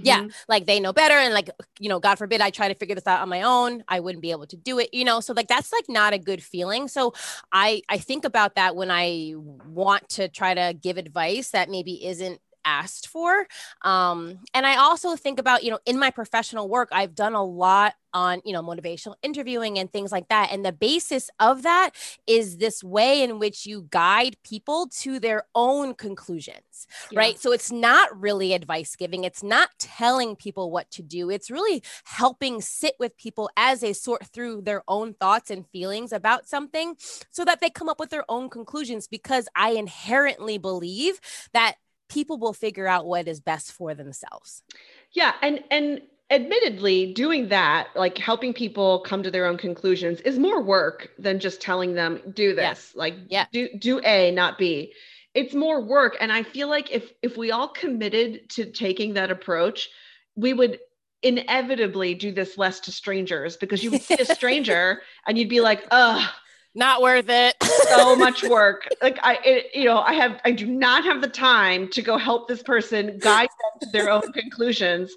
Yeah, 0.02 0.22
Mhm. 0.22 0.34
like 0.48 0.66
they 0.66 0.80
know 0.80 0.94
better, 0.94 1.16
and 1.16 1.34
like 1.34 1.50
you 1.80 1.90
know, 1.90 2.00
God 2.00 2.16
forbid 2.18 2.42
I 2.42 2.50
try 2.50 2.68
to 2.68 2.76
figure 2.76 2.96
this 2.96 3.08
out 3.08 3.22
on 3.22 3.30
my 3.30 3.42
own, 3.42 3.84
I 3.88 4.00
wouldn't 4.00 4.22
be 4.22 4.32
able 4.32 4.48
to 4.48 4.58
do 4.58 4.80
it. 4.80 4.90
You 4.94 5.06
know, 5.06 5.20
so 5.22 5.34
like 5.34 5.48
that's 5.48 5.72
like 5.74 5.86
not 5.90 6.14
a 6.14 6.20
good 6.20 6.44
feeling. 6.44 6.88
So 6.88 7.14
I 7.52 7.82
I 7.90 7.98
think 7.98 8.26
about 8.26 8.56
that 8.56 8.76
when 8.76 8.92
I 8.92 9.34
want 9.36 10.08
to 10.10 10.28
try 10.30 10.54
to 10.54 10.74
give 10.80 10.98
advice 10.98 11.52
that 11.52 11.70
maybe 11.70 12.06
isn't 12.06 12.40
asked 12.66 13.08
for 13.08 13.46
um 13.84 14.40
and 14.54 14.66
i 14.66 14.76
also 14.76 15.16
think 15.16 15.40
about 15.40 15.64
you 15.64 15.72
know 15.72 15.80
in 15.86 15.98
my 16.00 16.10
professional 16.10 16.68
work 16.68 16.90
i've 16.92 17.16
done 17.16 17.34
a 17.34 17.44
lot 17.44 17.94
on 18.14 18.42
you 18.46 18.54
know 18.54 18.64
motivational 18.64 19.16
interviewing 19.22 19.78
and 19.78 19.92
things 19.92 20.12
like 20.12 20.28
that 20.30 20.50
and 20.52 20.66
the 20.66 20.72
basis 20.72 21.30
of 21.40 21.64
that 21.64 21.92
is 22.28 22.58
this 22.58 22.84
way 22.84 23.22
in 23.22 23.40
which 23.40 23.66
you 23.66 23.88
guide 23.90 24.36
people 24.44 24.88
to 24.88 25.20
their 25.20 25.44
own 25.54 25.94
conclusions 25.94 26.88
Yeah. 27.12 27.20
right? 27.20 27.40
So 27.40 27.52
it's 27.52 27.72
not 27.72 28.20
really 28.20 28.54
advice 28.54 28.96
giving, 28.96 29.24
it's 29.24 29.44
not 29.44 29.70
telling 29.80 30.36
people 30.36 30.72
what 30.72 30.90
to 30.92 31.04
do. 31.04 31.30
It's 31.30 31.52
really 31.52 31.84
helping 32.06 32.62
sit 32.62 32.96
with 33.00 33.18
people 33.18 33.50
as 33.58 33.82
they 33.82 33.94
sort 33.94 34.26
through 34.28 34.62
their 34.62 34.84
own 34.88 35.14
thoughts 35.14 35.50
and 35.52 35.68
feelings 35.68 36.12
about 36.12 36.48
something 36.48 36.96
so 37.32 37.44
that 37.46 37.60
they 37.62 37.70
come 37.70 37.90
up 37.90 38.00
with 38.00 38.10
their 38.10 38.26
own 38.30 38.50
conclusions 38.50 39.08
because 39.08 39.48
I 39.56 39.72
inherently 39.72 40.58
believe 40.58 41.20
that 41.54 41.76
people 42.10 42.38
will 42.38 42.54
figure 42.54 42.88
out 42.88 43.06
what 43.06 43.28
is 43.28 43.40
best 43.40 43.72
for 43.72 43.94
themselves. 43.94 44.64
yeah 45.12 45.34
and 45.42 45.64
and 45.72 46.02
admittedly 46.32 47.14
doing 47.14 47.50
that 47.50 47.88
like 47.96 48.18
helping 48.18 48.52
people 48.54 49.00
come 49.02 49.22
to 49.22 49.30
their 49.30 49.46
own 49.46 49.58
conclusions 49.58 50.20
is 50.22 50.40
more 50.40 50.60
work 50.62 51.10
than 51.20 51.40
just 51.40 51.62
telling 51.62 51.94
them 51.94 52.20
do 52.34 52.50
Yeah. 52.50 52.74
this 52.74 52.94
like 52.96 53.14
Yeah. 53.30 53.46
do 53.52 53.70
do 53.78 54.00
a 54.00 54.32
not 54.32 54.58
b 54.58 54.94
it's 55.36 55.54
more 55.54 55.82
work 55.82 56.18
and 56.20 56.32
i 56.32 56.42
feel 56.42 56.68
like 56.68 56.90
if 56.92 57.12
if 57.22 57.38
we 57.38 57.52
all 57.52 57.68
committed 57.68 58.50
to 58.52 58.72
taking 58.72 59.14
that 59.14 59.30
approach 59.30 59.90
we 60.36 60.52
would 60.54 60.80
inevitably 61.22 62.14
do 62.16 62.32
this 62.32 62.58
less 62.58 62.80
to 62.82 62.92
strangers 62.92 63.56
because 63.58 63.84
you 63.84 63.92
would 63.92 64.02
see 64.02 64.18
a 64.20 64.26
stranger 64.40 65.02
and 65.28 65.38
you'd 65.38 65.50
be 65.50 65.62
like 65.62 65.86
ugh 65.92 66.28
Not 66.76 67.02
worth 67.02 67.30
it. 67.30 67.56
so 67.90 68.16
much 68.16 68.44
work. 68.44 68.90
Like 69.02 69.18
I, 69.24 69.40
it, 69.46 69.68
you 69.74 69.86
know, 69.86 70.00
I 70.00 70.14
have, 70.14 70.42
I 70.44 70.52
do 70.52 70.66
not 70.68 71.04
have 71.06 71.22
the 71.22 71.30
time 71.30 71.88
to 71.90 72.02
go 72.02 72.18
help 72.18 72.48
this 72.48 72.62
person 72.62 73.18
guide 73.20 73.48
them 73.50 73.80
to 73.82 73.90
their 73.92 74.10
own 74.10 74.32
conclusions, 74.34 75.16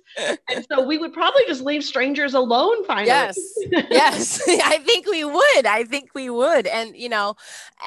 and 0.48 0.64
so 0.70 0.86
we 0.86 0.98
would 0.98 1.12
probably 1.12 1.42
just 1.46 1.62
leave 1.62 1.82
strangers 1.84 2.34
alone. 2.34 2.84
Finally, 2.84 3.06
Yes. 3.06 3.38
yes 3.90 4.42
i 4.48 4.78
think 4.78 5.06
we 5.06 5.24
would 5.24 5.66
i 5.66 5.82
think 5.84 6.10
we 6.14 6.28
would 6.28 6.66
and 6.66 6.94
you 6.96 7.08
know 7.08 7.34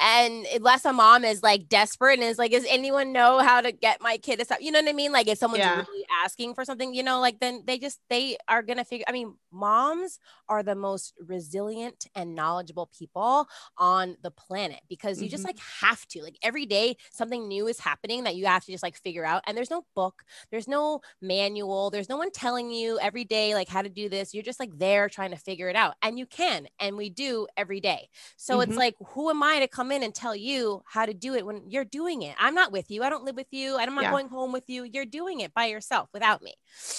and 0.00 0.46
unless 0.54 0.84
a 0.84 0.92
mom 0.92 1.24
is 1.24 1.42
like 1.42 1.68
desperate 1.68 2.18
and 2.18 2.24
is 2.28 2.38
like 2.38 2.50
does 2.50 2.64
anyone 2.68 3.12
know 3.12 3.38
how 3.38 3.60
to 3.60 3.70
get 3.70 4.00
my 4.00 4.16
kid 4.16 4.38
to 4.38 4.44
stop 4.44 4.58
you 4.60 4.72
know 4.72 4.80
what 4.80 4.88
i 4.88 4.92
mean 4.92 5.12
like 5.12 5.28
if 5.28 5.38
someone's 5.38 5.60
Yeah. 5.60 5.76
really 5.76 6.04
asking 6.24 6.54
for 6.54 6.64
something 6.64 6.92
you 6.94 7.02
know 7.04 7.20
like 7.20 7.38
then 7.40 7.62
they 7.66 7.78
just 7.78 8.00
they 8.10 8.36
are 8.48 8.62
gonna 8.62 8.84
figure 8.84 9.04
i 9.08 9.12
mean 9.12 9.34
moms 9.52 10.18
are 10.48 10.62
the 10.62 10.74
most 10.74 11.14
resilient 11.20 12.06
and 12.14 12.34
knowledgeable 12.34 12.86
people 12.86 13.48
on 13.76 14.16
the 14.22 14.30
planet 14.30 14.80
because 14.88 15.20
you 15.20 15.28
just 15.28 15.44
Mhm. 15.44 15.46
like 15.46 15.58
have 15.58 16.06
to 16.08 16.22
like 16.22 16.36
every 16.42 16.66
day 16.66 16.96
something 17.10 17.46
new 17.48 17.66
is 17.66 17.78
happening 17.80 18.24
that 18.24 18.36
you 18.36 18.46
have 18.46 18.64
to 18.64 18.72
just 18.72 18.82
like 18.82 18.96
figure 18.96 19.24
out 19.24 19.42
and 19.46 19.56
there's 19.56 19.70
no 19.70 19.84
book 19.94 20.24
there's 20.50 20.68
no 20.68 21.00
manual 21.20 21.90
there's 21.90 22.08
no 22.08 22.16
one 22.16 22.30
telling 22.30 22.70
you 22.70 22.98
every 23.00 23.24
day 23.24 23.54
like 23.54 23.68
how 23.68 23.82
to 23.82 23.88
do 23.88 24.08
this 24.08 24.34
you're 24.34 24.42
just 24.42 24.60
like 24.60 24.76
there 24.78 25.08
trying 25.08 25.30
to 25.30 25.36
figure 25.36 25.68
it 25.68 25.76
out 25.76 25.94
and 26.02 26.18
you 26.18 26.26
can 26.26 26.66
and 26.78 26.96
we 26.96 27.10
do 27.10 27.46
every 27.56 27.80
day 27.80 28.08
so 28.36 28.60
Mhm. 28.60 28.60
it's 28.60 28.76
like 28.76 28.94
who 29.08 29.30
am 29.30 29.42
i 29.42 29.58
to 29.58 29.68
come 29.68 29.90
in 29.92 30.02
and 30.02 30.14
tell 30.14 30.34
you 30.36 30.82
how 30.86 31.06
to 31.06 31.14
do 31.14 31.34
it 31.34 31.46
when 31.46 31.68
you're 31.70 31.84
doing 31.84 32.22
it 32.22 32.34
i'm 32.38 32.54
not 32.54 32.72
with 32.72 32.90
you 32.90 33.02
i 33.02 33.08
don't 33.10 33.24
live 33.24 33.36
with 33.36 33.52
you 33.52 33.76
i'm 33.78 33.94
not 33.94 34.08
Yeah. 34.08 34.10
going 34.10 34.28
home 34.28 34.52
with 34.52 34.68
you 34.68 34.84
you're 34.84 35.04
doing 35.06 35.40
it 35.40 35.52
by 35.54 35.66
yourself 35.66 36.08
without 36.12 36.42
me 36.42 36.54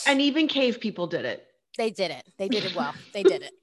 and 0.05 0.21
even 0.21 0.47
cave 0.47 0.79
people 0.79 1.07
did 1.07 1.25
it. 1.25 1.52
They 1.77 1.89
did 1.89 2.11
it 2.11 2.23
they 2.37 2.47
did 2.47 2.63
it 2.63 2.75
well 2.75 2.93
they 3.13 3.23
did 3.23 3.41
it 3.41 3.53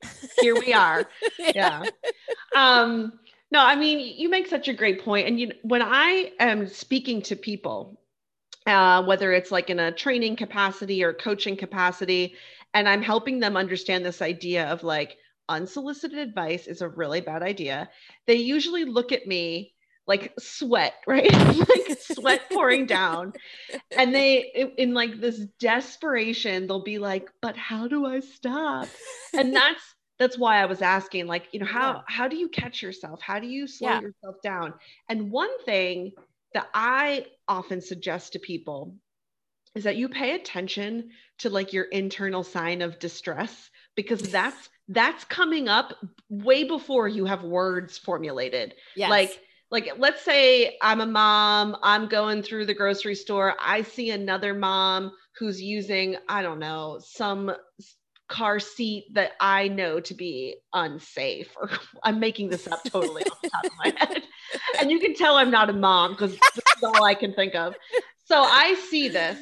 Here 0.41 0.55
we 0.55 0.73
are. 0.73 1.09
yeah. 1.39 1.83
Um, 2.55 3.19
no, 3.51 3.61
I 3.61 3.77
mean, 3.77 4.15
you 4.17 4.29
make 4.29 4.47
such 4.47 4.69
a 4.69 4.73
great 4.73 5.05
point. 5.05 5.27
And 5.27 5.41
you, 5.41 5.53
when 5.63 5.83
I 5.83 6.33
am 6.39 6.67
speaking 6.67 7.23
to 7.23 7.37
people, 7.37 8.01
uh, 8.67 9.03
whether 9.05 9.33
it's 9.33 9.51
like 9.51 9.71
in 9.71 9.81
a 9.81 9.93
training 9.93 10.37
capacity 10.37 11.03
or 11.03 11.13
coaching 11.13 11.57
capacity, 11.57 12.35
and 12.75 12.89
I'm 12.89 13.03
helping 13.03 13.41
them 13.41 13.57
understand 13.57 14.05
this 14.05 14.23
idea 14.23 14.67
of 14.69 14.85
like 14.85 15.17
unsolicited 15.49 16.19
advice 16.19 16.67
is 16.67 16.81
a 16.81 16.89
really 16.89 17.21
bad 17.21 17.43
idea, 17.43 17.91
they 18.27 18.35
usually 18.35 18.85
look 18.85 19.11
at 19.11 19.27
me 19.27 19.75
like 20.11 20.35
sweat, 20.39 20.95
right? 21.07 21.33
like 21.33 21.99
sweat 22.01 22.43
pouring 22.53 22.85
down. 22.87 23.33
And 23.97 24.15
they, 24.15 24.73
in, 24.79 24.95
like 24.95 25.21
this 25.21 25.39
desperation, 25.61 26.67
they'll 26.67 26.83
be 26.83 26.99
like, 26.99 27.31
but 27.41 27.57
how 27.57 27.87
do 27.89 28.05
I 28.07 28.21
stop? 28.21 28.89
And 29.33 29.55
that's, 29.61 29.83
that's 30.19 30.37
why 30.39 30.61
I 30.63 30.67
was 30.67 30.83
asking, 30.83 31.27
like, 31.29 31.49
you 31.53 31.61
know, 31.61 31.67
how 31.67 31.89
Yeah. 31.93 32.01
how 32.07 32.29
do 32.29 32.37
you 32.37 32.49
catch 32.49 32.83
yourself? 32.83 33.21
How 33.23 33.39
do 33.39 33.47
you 33.47 33.67
slow 33.67 33.91
Yeah. 33.91 34.01
yourself 34.01 34.37
down? 34.43 34.75
And 35.09 35.31
one 35.31 35.55
thing 35.65 36.13
that 36.55 36.69
I 36.75 37.27
often 37.47 37.81
suggest 37.81 38.33
to 38.33 38.39
people 38.41 38.97
is 39.77 39.85
that 39.85 39.97
you 39.97 40.09
pay 40.09 40.35
attention 40.35 41.11
to 41.39 41.51
like 41.51 41.73
your 41.73 41.85
internal 41.85 42.43
sign 42.43 42.83
of 42.83 42.99
distress 42.99 43.71
because 43.95 44.23
that's 44.33 44.69
that's 44.89 45.25
coming 45.25 45.69
up 45.69 45.95
way 46.29 46.65
before 46.65 47.07
you 47.07 47.25
have 47.27 47.45
words 47.45 47.97
formulated. 47.99 48.75
yes. 48.97 49.11
Like 49.11 49.33
like 49.71 49.93
let's 49.99 50.23
say 50.25 50.77
I'm 50.83 51.01
a 51.01 51.07
mom, 51.07 51.77
I'm 51.83 52.09
going 52.09 52.43
through 52.43 52.67
the 52.67 52.75
grocery 52.75 53.15
store, 53.15 53.55
I 53.61 53.83
see 53.83 54.11
another 54.11 54.55
mom 54.55 55.13
who's 55.39 55.61
using 55.61 56.17
I 56.29 56.43
don't 56.43 56.59
know, 56.59 57.01
some 57.03 57.53
car 58.29 58.61
seat 58.61 59.07
that 59.13 59.33
I 59.41 59.69
know 59.69 60.01
to 60.01 60.15
be 60.15 60.57
unsafe 60.73 61.55
or 61.57 61.69
I'm 62.03 62.21
making 62.21 62.49
this 62.49 62.67
up 62.67 62.85
totally 62.85 63.23
off 63.25 63.43
the 63.43 63.51
top 63.51 63.67
of 63.67 63.73
my 63.85 63.93
head. 63.97 64.23
And 64.81 64.91
you 64.91 65.01
can 65.01 65.15
tell 65.15 65.37
I'm 65.37 65.51
not 65.51 65.69
a 65.69 65.73
mom 65.73 66.13
because 66.13 66.33
this 66.33 66.65
is 66.77 66.83
all 66.83 67.05
I 67.05 67.15
can 67.15 67.35
think 67.35 67.55
of. 67.55 67.75
So 68.25 68.41
I 68.41 68.75
see 68.89 69.09
this 69.09 69.39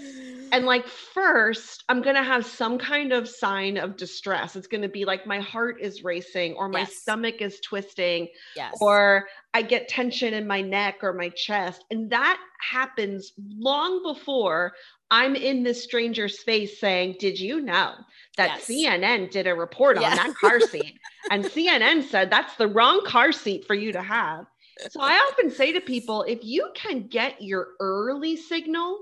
and 0.53 0.65
like 0.65 0.87
first 0.87 1.85
i'm 1.89 2.03
going 2.03 2.15
to 2.17 2.23
have 2.23 2.45
some 2.47 2.79
kind 2.79 3.13
of 3.13 3.29
sign 3.29 3.77
of 3.77 3.97
distress 3.97 4.57
it's 4.57 4.67
going 4.67 4.83
to 4.83 4.89
be 4.89 5.05
like 5.05 5.27
my 5.27 5.41
heart 5.41 5.81
is 5.81 6.05
racing 6.05 6.55
or 6.55 6.69
my 6.69 6.81
Yes. 6.81 6.95
stomach 6.97 7.41
is 7.41 7.61
twisting 7.61 8.29
yes. 8.57 8.77
or 8.81 9.27
i 9.55 9.63
get 9.63 9.89
tension 9.89 10.35
in 10.35 10.47
my 10.47 10.61
neck 10.61 10.97
or 11.03 11.13
my 11.13 11.29
chest 11.31 11.85
and 11.91 12.11
that 12.11 12.41
happens 12.61 13.33
long 13.59 14.03
before 14.03 14.73
i'm 15.11 15.35
in 15.37 15.63
this 15.63 15.83
stranger's 15.83 16.43
face 16.43 16.81
saying 16.81 17.17
did 17.19 17.39
you 17.39 17.61
know 17.61 17.95
that 18.37 18.59
Yes. 18.59 18.67
cnn 18.69 19.31
did 19.31 19.47
a 19.47 19.55
report 19.55 19.97
on 19.99 20.15
that 20.15 20.35
car 20.35 20.61
seat 20.61 21.01
and 21.31 21.45
cnn 21.45 22.03
said 22.03 22.31
that's 22.31 22.57
the 22.57 22.69
wrong 22.69 23.03
car 23.05 23.33
seat 23.33 23.67
for 23.67 23.75
you 23.75 23.93
to 23.93 24.03
have 24.03 24.47
so 24.87 25.01
i 25.01 25.15
often 25.31 25.51
say 25.51 25.73
to 25.73 25.81
people 25.81 26.23
if 26.25 26.45
you 26.45 26.71
can 26.75 27.07
get 27.09 27.41
your 27.43 27.69
early 27.81 28.37
signal 28.37 29.01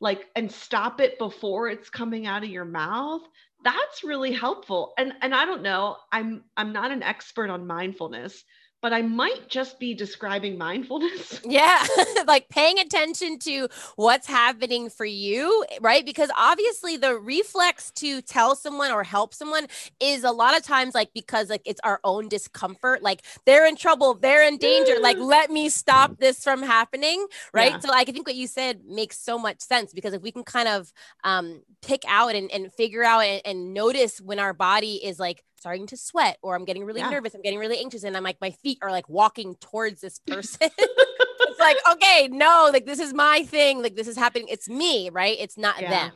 like 0.00 0.26
and 0.36 0.50
stop 0.50 1.00
it 1.00 1.18
before 1.18 1.68
it's 1.68 1.90
coming 1.90 2.26
out 2.26 2.44
of 2.44 2.50
your 2.50 2.64
mouth 2.64 3.22
that's 3.64 4.04
really 4.04 4.32
helpful. 4.32 4.92
And 4.98 5.12
and 5.22 5.34
i 5.34 5.44
don't 5.44 5.62
know 5.62 5.96
i'm 6.12 6.44
i'm 6.56 6.72
not 6.72 6.92
an 6.92 7.02
expert 7.02 7.50
on 7.50 7.66
mindfulness 7.66 8.44
but 8.82 8.92
i 8.92 9.02
might 9.02 9.48
just 9.48 9.78
be 9.78 9.94
describing 9.94 10.58
mindfulness 10.58 11.40
Yeah, 11.48 11.86
like 12.26 12.48
paying 12.48 12.78
attention 12.78 13.38
to 13.40 13.68
what's 13.96 14.26
happening 14.26 14.90
for 14.90 15.04
you, 15.04 15.64
right? 15.80 16.04
Because 16.04 16.30
obviously 16.36 16.96
the 16.96 17.18
reflex 17.18 17.90
to 17.92 18.20
tell 18.22 18.56
someone 18.56 18.90
or 18.90 19.04
help 19.04 19.32
someone 19.32 19.66
is 20.00 20.24
a 20.24 20.30
lot 20.30 20.56
of 20.56 20.62
times 20.62 20.94
like 20.94 21.10
because 21.14 21.50
like 21.50 21.62
it's 21.64 21.80
our 21.84 22.00
own 22.04 22.28
discomfort, 22.28 23.02
like 23.02 23.22
they're 23.44 23.66
in 23.66 23.76
trouble, 23.76 24.14
they're 24.14 24.46
in 24.46 24.58
danger, 24.58 24.98
like 25.00 25.18
let 25.18 25.50
me 25.50 25.68
stop 25.68 26.18
this 26.18 26.42
from 26.42 26.62
happening, 26.62 27.26
right? 27.52 27.72
Yeah. 27.72 27.78
So 27.78 27.88
like 27.88 28.08
I 28.08 28.12
think 28.12 28.26
what 28.26 28.36
you 28.36 28.46
said 28.46 28.80
makes 28.86 29.18
so 29.18 29.38
much 29.38 29.60
sense 29.60 29.92
because 29.92 30.12
if 30.12 30.22
we 30.22 30.32
can 30.32 30.44
kind 30.44 30.68
of 30.68 30.92
um 31.24 31.62
pick 31.82 32.02
out 32.08 32.34
and, 32.34 32.50
and 32.50 32.72
figure 32.72 33.04
out 33.04 33.20
and, 33.20 33.40
and 33.44 33.74
notice 33.74 34.20
when 34.20 34.38
our 34.38 34.52
body 34.52 34.94
is 35.04 35.18
like 35.18 35.44
starting 35.66 35.86
to 35.88 35.96
sweat 35.96 36.38
or 36.42 36.54
I'm 36.54 36.64
getting 36.64 36.84
really 36.84 37.00
Yeah. 37.00 37.10
nervous, 37.10 37.34
I'm 37.34 37.42
getting 37.42 37.58
really 37.58 37.80
anxious, 37.80 38.04
and 38.04 38.16
I'm 38.16 38.22
like 38.22 38.40
my 38.40 38.52
feet 38.52 38.78
are 38.82 38.92
like 38.92 39.08
walking 39.08 39.56
towards 39.56 40.00
this 40.00 40.20
person. 40.26 40.70
it's 40.78 41.58
like, 41.58 41.76
okay, 41.90 42.28
no, 42.30 42.70
like 42.72 42.86
this 42.86 43.00
is 43.00 43.12
my 43.12 43.42
thing. 43.42 43.82
Like 43.82 43.96
this 43.96 44.06
is 44.06 44.16
happening. 44.16 44.46
It's 44.48 44.68
me, 44.68 45.10
right? 45.10 45.36
It's 45.40 45.58
not 45.58 45.80
Yeah. 45.80 45.90
them. 45.90 46.12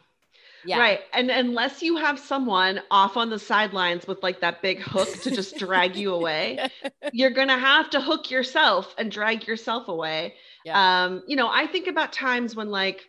Yeah. 0.62 0.78
right 0.78 1.00
and 1.14 1.30
unless 1.30 1.82
you 1.82 1.96
have 1.96 2.18
someone 2.18 2.80
off 2.90 3.16
on 3.16 3.30
the 3.30 3.38
sidelines 3.38 4.06
with 4.06 4.22
like 4.22 4.40
that 4.42 4.60
big 4.60 4.78
hook 4.82 5.08
to 5.22 5.30
just 5.30 5.56
drag 5.56 5.96
you 5.96 6.12
away 6.12 6.68
you're 7.12 7.30
gonna 7.30 7.58
have 7.58 7.88
to 7.90 8.00
hook 8.00 8.30
yourself 8.30 8.94
and 8.98 9.10
drag 9.10 9.46
yourself 9.46 9.88
away 9.88 10.34
Yeah. 10.66 11.04
um 11.06 11.22
you 11.26 11.34
know 11.34 11.48
i 11.50 11.66
think 11.66 11.86
about 11.86 12.12
times 12.12 12.54
when 12.54 12.70
like 12.70 13.00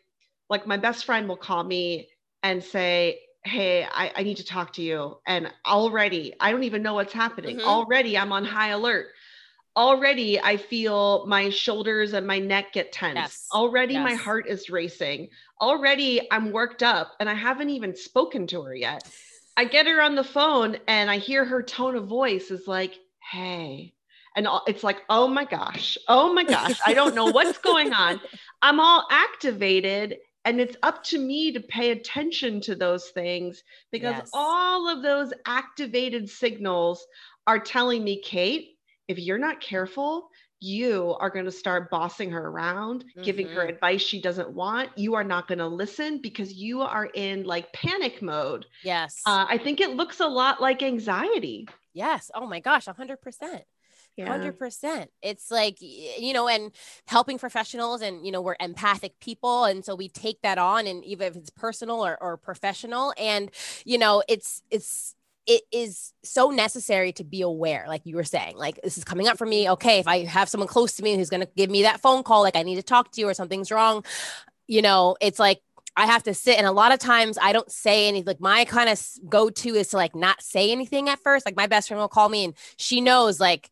like 0.50 0.66
my 0.66 0.78
best 0.78 1.04
friend 1.04 1.28
will 1.28 1.36
call 1.36 1.62
me 1.62 2.08
and 2.42 2.64
say 2.64 3.20
hey 3.44 3.84
I, 3.84 4.12
I 4.16 4.24
need 4.24 4.38
to 4.38 4.46
talk 4.46 4.74
to 4.74 4.82
you 4.82 5.18
and 5.26 5.52
already 5.66 6.34
i 6.40 6.52
don't 6.52 6.64
even 6.64 6.84
know 6.84 6.94
what's 6.94 7.14
happening. 7.14 7.58
Mhm. 7.58 7.64
already 7.64 8.18
i'm 8.18 8.32
on 8.32 8.46
high 8.46 8.70
alert. 8.70 9.08
Already 9.76 10.40
i 10.40 10.58
feel 10.58 11.26
my 11.28 11.50
shoulders 11.50 12.14
and 12.14 12.28
my 12.28 12.40
neck 12.40 12.74
get 12.74 12.92
tense. 12.92 13.16
Yes. 13.16 13.48
already 13.54 13.98
my 13.98 14.14
heart 14.16 14.48
is 14.48 14.70
racing. 14.70 15.30
Already 15.60 16.28
i'm 16.32 16.52
worked 16.52 16.84
up 16.84 17.14
and 17.20 17.30
i 17.30 17.34
haven't 17.34 17.70
even 17.70 17.96
spoken 17.96 18.48
to 18.48 18.62
her 18.64 18.76
yet. 18.76 19.08
I 19.58 19.66
get 19.66 19.88
her 19.88 20.02
on 20.02 20.16
the 20.16 20.24
phone 20.24 20.78
and 20.88 21.10
i 21.10 21.18
hear 21.18 21.44
her 21.46 21.64
tone 21.64 21.96
of 21.96 22.08
voice 22.08 22.52
is 22.52 22.68
like 22.68 23.00
hey 23.32 23.94
and 24.36 24.48
it's 24.68 24.84
like 24.84 25.02
oh 25.10 25.28
my 25.28 25.46
gosh. 25.46 25.98
Oh 26.08 26.34
my 26.34 26.44
gosh. 26.44 26.80
I 26.86 26.94
don't 26.94 27.16
know 27.16 27.32
what's 27.32 27.58
going 27.58 27.94
on. 27.94 28.20
I'm 28.62 28.80
all 28.80 29.08
activated 29.10 30.18
and 30.46 30.60
it's 30.60 30.78
up 30.84 31.04
to 31.06 31.20
me 31.20 31.52
to 31.52 31.60
pay 31.60 31.92
attention 31.92 32.62
to 32.62 32.76
those 32.76 33.10
things 33.10 33.64
because 33.92 34.20
Yes. 34.20 34.32
all 34.34 34.88
of 34.90 35.02
those 35.04 35.34
activated 35.46 36.30
signals 36.30 37.06
are 37.48 37.60
telling 37.60 38.04
me 38.04 38.22
kate 38.22 38.78
if 39.08 39.18
you're 39.20 39.38
not 39.38 39.62
careful 39.62 40.30
you 40.60 41.16
are 41.20 41.30
going 41.32 41.46
to 41.46 41.52
start 41.52 41.90
bossing 41.90 42.30
her 42.32 42.48
around 42.48 43.04
giving 43.24 43.50
her 43.50 43.64
Mhm. 43.64 43.68
advice 43.68 44.02
she 44.02 44.22
doesn't 44.22 44.52
want 44.54 44.90
you 44.98 45.16
are 45.16 45.24
not 45.24 45.48
going 45.48 45.58
to 45.60 45.68
listen 45.68 46.20
because 46.22 46.54
you 46.54 46.82
are 46.82 47.10
in 47.14 47.44
like 47.44 47.72
panic 47.74 48.22
mode 48.22 48.66
Yes. 48.82 49.28
uh, 49.28 49.46
i 49.50 49.58
think 49.58 49.82
it 49.82 49.92
looks 49.96 50.20
a 50.20 50.28
lot 50.28 50.62
like 50.62 50.84
anxiety 50.84 51.68
yes. 51.94 52.32
Oh 52.34 52.48
my 52.48 52.60
gosh, 52.60 52.88
100%. 52.88 53.64
Yeah 54.22 54.28
Hundred 54.28 54.58
percent. 54.58 55.10
It's 55.22 55.52
like 55.52 55.78
you 55.80 56.34
know, 56.34 56.48
and 56.48 56.72
helping 57.08 57.38
professionals, 57.38 58.02
and 58.02 58.26
you 58.26 58.32
know, 58.32 58.42
we're 58.42 58.56
empathic 58.60 59.20
people, 59.20 59.66
and 59.66 59.84
so 59.84 59.96
we 59.96 60.10
take 60.10 60.42
that 60.42 60.58
on, 60.58 60.88
and 60.88 61.04
even 61.06 61.28
if 61.28 61.36
it's 61.36 61.50
personal 61.50 62.06
or, 62.06 62.18
or 62.22 62.38
professional, 62.38 63.14
and 63.18 63.52
you 63.86 63.98
know, 63.98 64.24
it's 64.28 64.62
it's 64.70 65.16
it 65.48 65.64
is 65.72 66.14
so 66.24 66.50
necessary 66.52 67.12
to 67.14 67.24
be 67.24 67.42
aware, 67.42 67.86
like 67.88 68.06
you 68.06 68.16
were 68.16 68.24
saying, 68.24 68.58
like 68.58 68.80
this 68.84 68.98
is 68.98 69.04
coming 69.04 69.28
up 69.28 69.38
for 69.38 69.46
me. 69.46 69.70
Okay, 69.72 70.00
if 70.00 70.08
I 70.08 70.26
have 70.26 70.50
someone 70.50 70.68
close 70.68 70.94
to 70.94 71.04
me 71.04 71.16
who's 71.16 71.30
going 71.30 71.42
to 71.42 71.50
give 71.58 71.70
me 71.70 71.82
that 71.84 72.00
phone 72.00 72.24
call, 72.24 72.42
like 72.44 72.56
I 72.56 72.64
need 72.64 72.76
to 72.76 72.84
talk 72.84 73.12
to 73.14 73.22
you 73.22 73.28
or 73.28 73.34
something's 73.34 73.72
wrong, 73.72 74.06
you 74.68 74.82
know, 74.82 75.18
it's 75.20 75.40
like 75.40 75.62
I 75.96 76.06
have 76.06 76.24
to 76.24 76.34
sit. 76.34 76.58
And 76.58 76.68
a 76.68 76.72
lot 76.72 76.94
of 76.94 77.00
times 77.00 77.38
I 77.42 77.54
don't 77.54 77.72
say 77.72 78.08
anything. 78.08 78.28
Like 78.28 78.40
my 78.40 78.66
kind 78.66 78.90
of 78.90 79.02
go 79.28 79.50
to 79.50 79.76
is 79.76 79.90
to 79.90 79.98
like 79.98 80.16
not 80.16 80.42
say 80.42 80.72
anything 80.72 81.10
at 81.10 81.20
first. 81.20 81.46
Like 81.46 81.58
my 81.58 81.68
best 81.68 81.88
friend 81.88 82.00
will 82.00 82.08
call 82.08 82.30
me 82.30 82.46
and 82.46 82.54
she 82.78 83.02
knows 83.02 83.40
like 83.40 83.70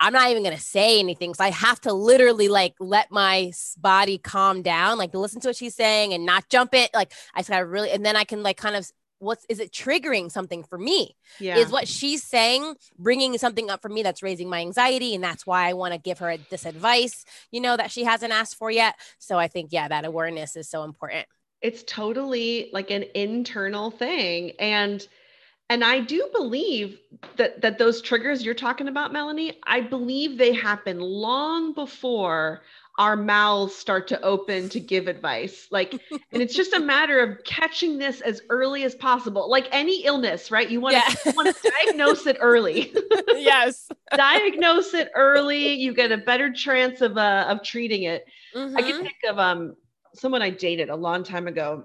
I'm 0.00 0.12
not 0.12 0.30
even 0.30 0.42
gonna 0.44 0.58
say 0.58 0.98
anything. 1.00 1.34
So 1.34 1.44
I 1.44 1.50
have 1.50 1.80
to 1.82 1.92
literally 1.92 2.48
like 2.48 2.74
let 2.80 3.10
my 3.10 3.52
body 3.78 4.18
calm 4.18 4.62
down, 4.62 4.98
like 4.98 5.12
to 5.12 5.18
listen 5.18 5.40
to 5.42 5.48
what 5.48 5.56
she's 5.56 5.74
saying 5.74 6.14
and 6.14 6.24
not 6.24 6.48
jump 6.48 6.74
it. 6.74 6.90
Like 6.94 7.12
I 7.34 7.40
just 7.40 7.50
gotta 7.50 7.66
really, 7.66 7.90
and 7.90 8.04
then 8.06 8.16
I 8.16 8.24
can 8.24 8.42
like 8.42 8.56
kind 8.56 8.76
of 8.76 8.88
what's 9.18 9.44
is 9.48 9.58
it 9.60 9.72
triggering 9.72 10.30
something 10.30 10.62
for 10.62 10.78
me? 10.78 11.16
yeah 11.38 11.66
Is 11.66 11.72
what 11.72 11.88
she's 11.88 12.22
saying 12.22 12.74
bringing 12.98 13.36
something 13.38 13.70
up 13.70 13.82
for 13.82 13.88
me 13.88 14.02
that's 14.02 14.22
raising 14.22 14.48
my 14.48 14.60
anxiety, 14.60 15.14
and 15.14 15.24
that's 15.24 15.46
why 15.46 15.68
I 15.68 15.72
want 15.72 15.94
to 15.94 15.98
give 15.98 16.18
her 16.20 16.36
this 16.50 16.64
advice, 16.66 17.24
you 17.50 17.60
know, 17.60 17.76
that 17.76 17.90
she 17.90 18.04
hasn't 18.04 18.32
asked 18.32 18.56
for 18.56 18.70
yet. 18.70 18.94
So 19.18 19.38
I 19.38 19.48
think 19.48 19.72
yeah, 19.72 19.88
that 19.88 20.04
awareness 20.04 20.56
is 20.56 20.68
so 20.68 20.84
important. 20.84 21.26
it's 21.60 21.82
totally 21.84 22.70
like 22.72 22.90
an 22.90 23.04
internal 23.14 23.90
thing 23.90 24.52
and 24.60 25.06
and 25.70 25.84
i 25.84 26.00
do 26.00 26.28
believe 26.32 26.98
that 27.36 27.60
that 27.60 27.78
those 27.78 28.00
triggers 28.02 28.44
you're 28.44 28.54
talking 28.54 28.88
about 28.88 29.12
melanie 29.12 29.58
i 29.66 29.80
believe 29.80 30.38
they 30.38 30.52
happen 30.52 30.98
long 31.00 31.72
before 31.72 32.62
our 32.98 33.16
mouths 33.16 33.74
start 33.74 34.08
to 34.08 34.20
open 34.22 34.68
to 34.68 34.80
give 34.80 35.06
advice 35.06 35.68
like 35.70 35.98
and 36.32 36.42
it's 36.42 36.54
just 36.54 36.72
a 36.74 36.80
matter 36.80 37.20
of 37.20 37.42
catching 37.44 37.98
this 37.98 38.20
as 38.20 38.42
early 38.50 38.82
as 38.84 38.94
possible 38.94 39.48
like 39.50 39.68
any 39.72 40.04
illness 40.04 40.50
right 40.50 40.70
you 40.70 40.80
want 40.80 40.96
to 40.96 41.02
Yeah. 41.02 41.14
want 41.36 41.48
to 41.48 41.54
diagnose 41.86 42.26
it 42.26 42.36
early 42.40 42.94
yes. 43.32 43.90
diagnose 44.16 44.94
it 44.94 45.10
early 45.14 45.74
you 45.74 45.92
get 45.94 46.10
a 46.12 46.16
better 46.18 46.52
chance 46.52 47.00
of 47.00 47.16
uh, 47.18 47.46
of 47.48 47.62
treating 47.62 48.04
it 48.04 48.24
I 48.74 48.82
Mhm. 48.82 48.82
can 48.82 48.94
think 49.02 49.16
of 49.28 49.38
um 49.38 49.76
someone 50.14 50.42
I 50.42 50.50
dated 50.50 50.88
a 50.88 50.96
long 50.96 51.22
time 51.24 51.46
ago. 51.46 51.84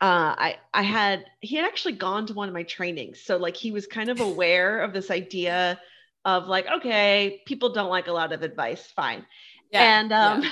Uh, 0.00 0.34
I 0.38 0.56
I 0.74 0.82
had 0.82 1.24
he 1.40 1.56
had 1.56 1.64
actually 1.64 1.94
gone 1.94 2.26
to 2.26 2.34
one 2.34 2.48
of 2.48 2.54
my 2.54 2.64
trainings, 2.64 3.20
so 3.22 3.36
like 3.38 3.56
he 3.56 3.70
was 3.72 3.86
kind 3.86 4.10
of 4.10 4.20
aware 4.20 4.80
of 4.80 4.92
this 4.92 5.10
idea 5.10 5.80
of 6.24 6.46
like, 6.48 6.66
okay, 6.78 7.42
people 7.46 7.72
don't 7.72 7.88
like 7.90 8.06
a 8.08 8.12
lot 8.12 8.32
of 8.32 8.42
advice, 8.42 8.86
fine, 8.94 9.24
Yeah. 9.70 9.88
and 9.88 10.12
um, 10.12 10.42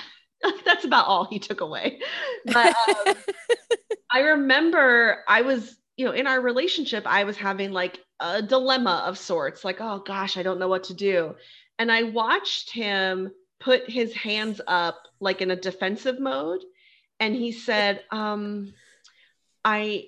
that's 0.64 0.84
about 0.84 1.06
all 1.06 1.24
he 1.26 1.38
took 1.38 1.60
away. 1.60 2.00
But 2.46 2.74
um, 2.88 3.16
I 4.12 4.20
remember 4.20 5.24
I 5.28 5.42
was, 5.42 5.76
you 5.96 6.06
know, 6.06 6.12
in 6.12 6.26
our 6.26 6.40
relationship, 6.40 7.04
I 7.06 7.24
was 7.24 7.36
having 7.36 7.72
like 7.72 8.00
a 8.20 8.42
dilemma 8.42 9.04
of 9.06 9.18
sorts, 9.18 9.64
like, 9.64 9.80
oh 9.80 10.00
gosh, 10.00 10.36
I 10.36 10.42
don't 10.42 10.58
know 10.58 10.68
what 10.68 10.84
to 10.84 10.94
do. 10.94 11.34
And 11.78 11.90
I 11.90 12.04
watched 12.04 12.70
him 12.70 13.32
put 13.60 13.90
his 13.90 14.12
hands 14.14 14.60
up 14.66 15.02
like 15.20 15.40
in 15.42 15.50
a 15.50 15.56
defensive 15.56 16.20
mode. 16.20 16.62
And 17.20 17.34
he 17.34 17.52
said, 17.52 18.02
um, 18.10 18.74
I 19.64 20.06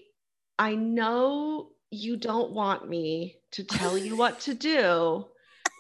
I 0.58 0.74
know 0.74 1.70
you 1.90 2.16
don't 2.16 2.52
want 2.52 2.88
me 2.88 3.36
to 3.52 3.64
tell 3.64 3.96
you 3.96 4.16
what 4.16 4.40
to 4.40 4.54
do, 4.54 5.26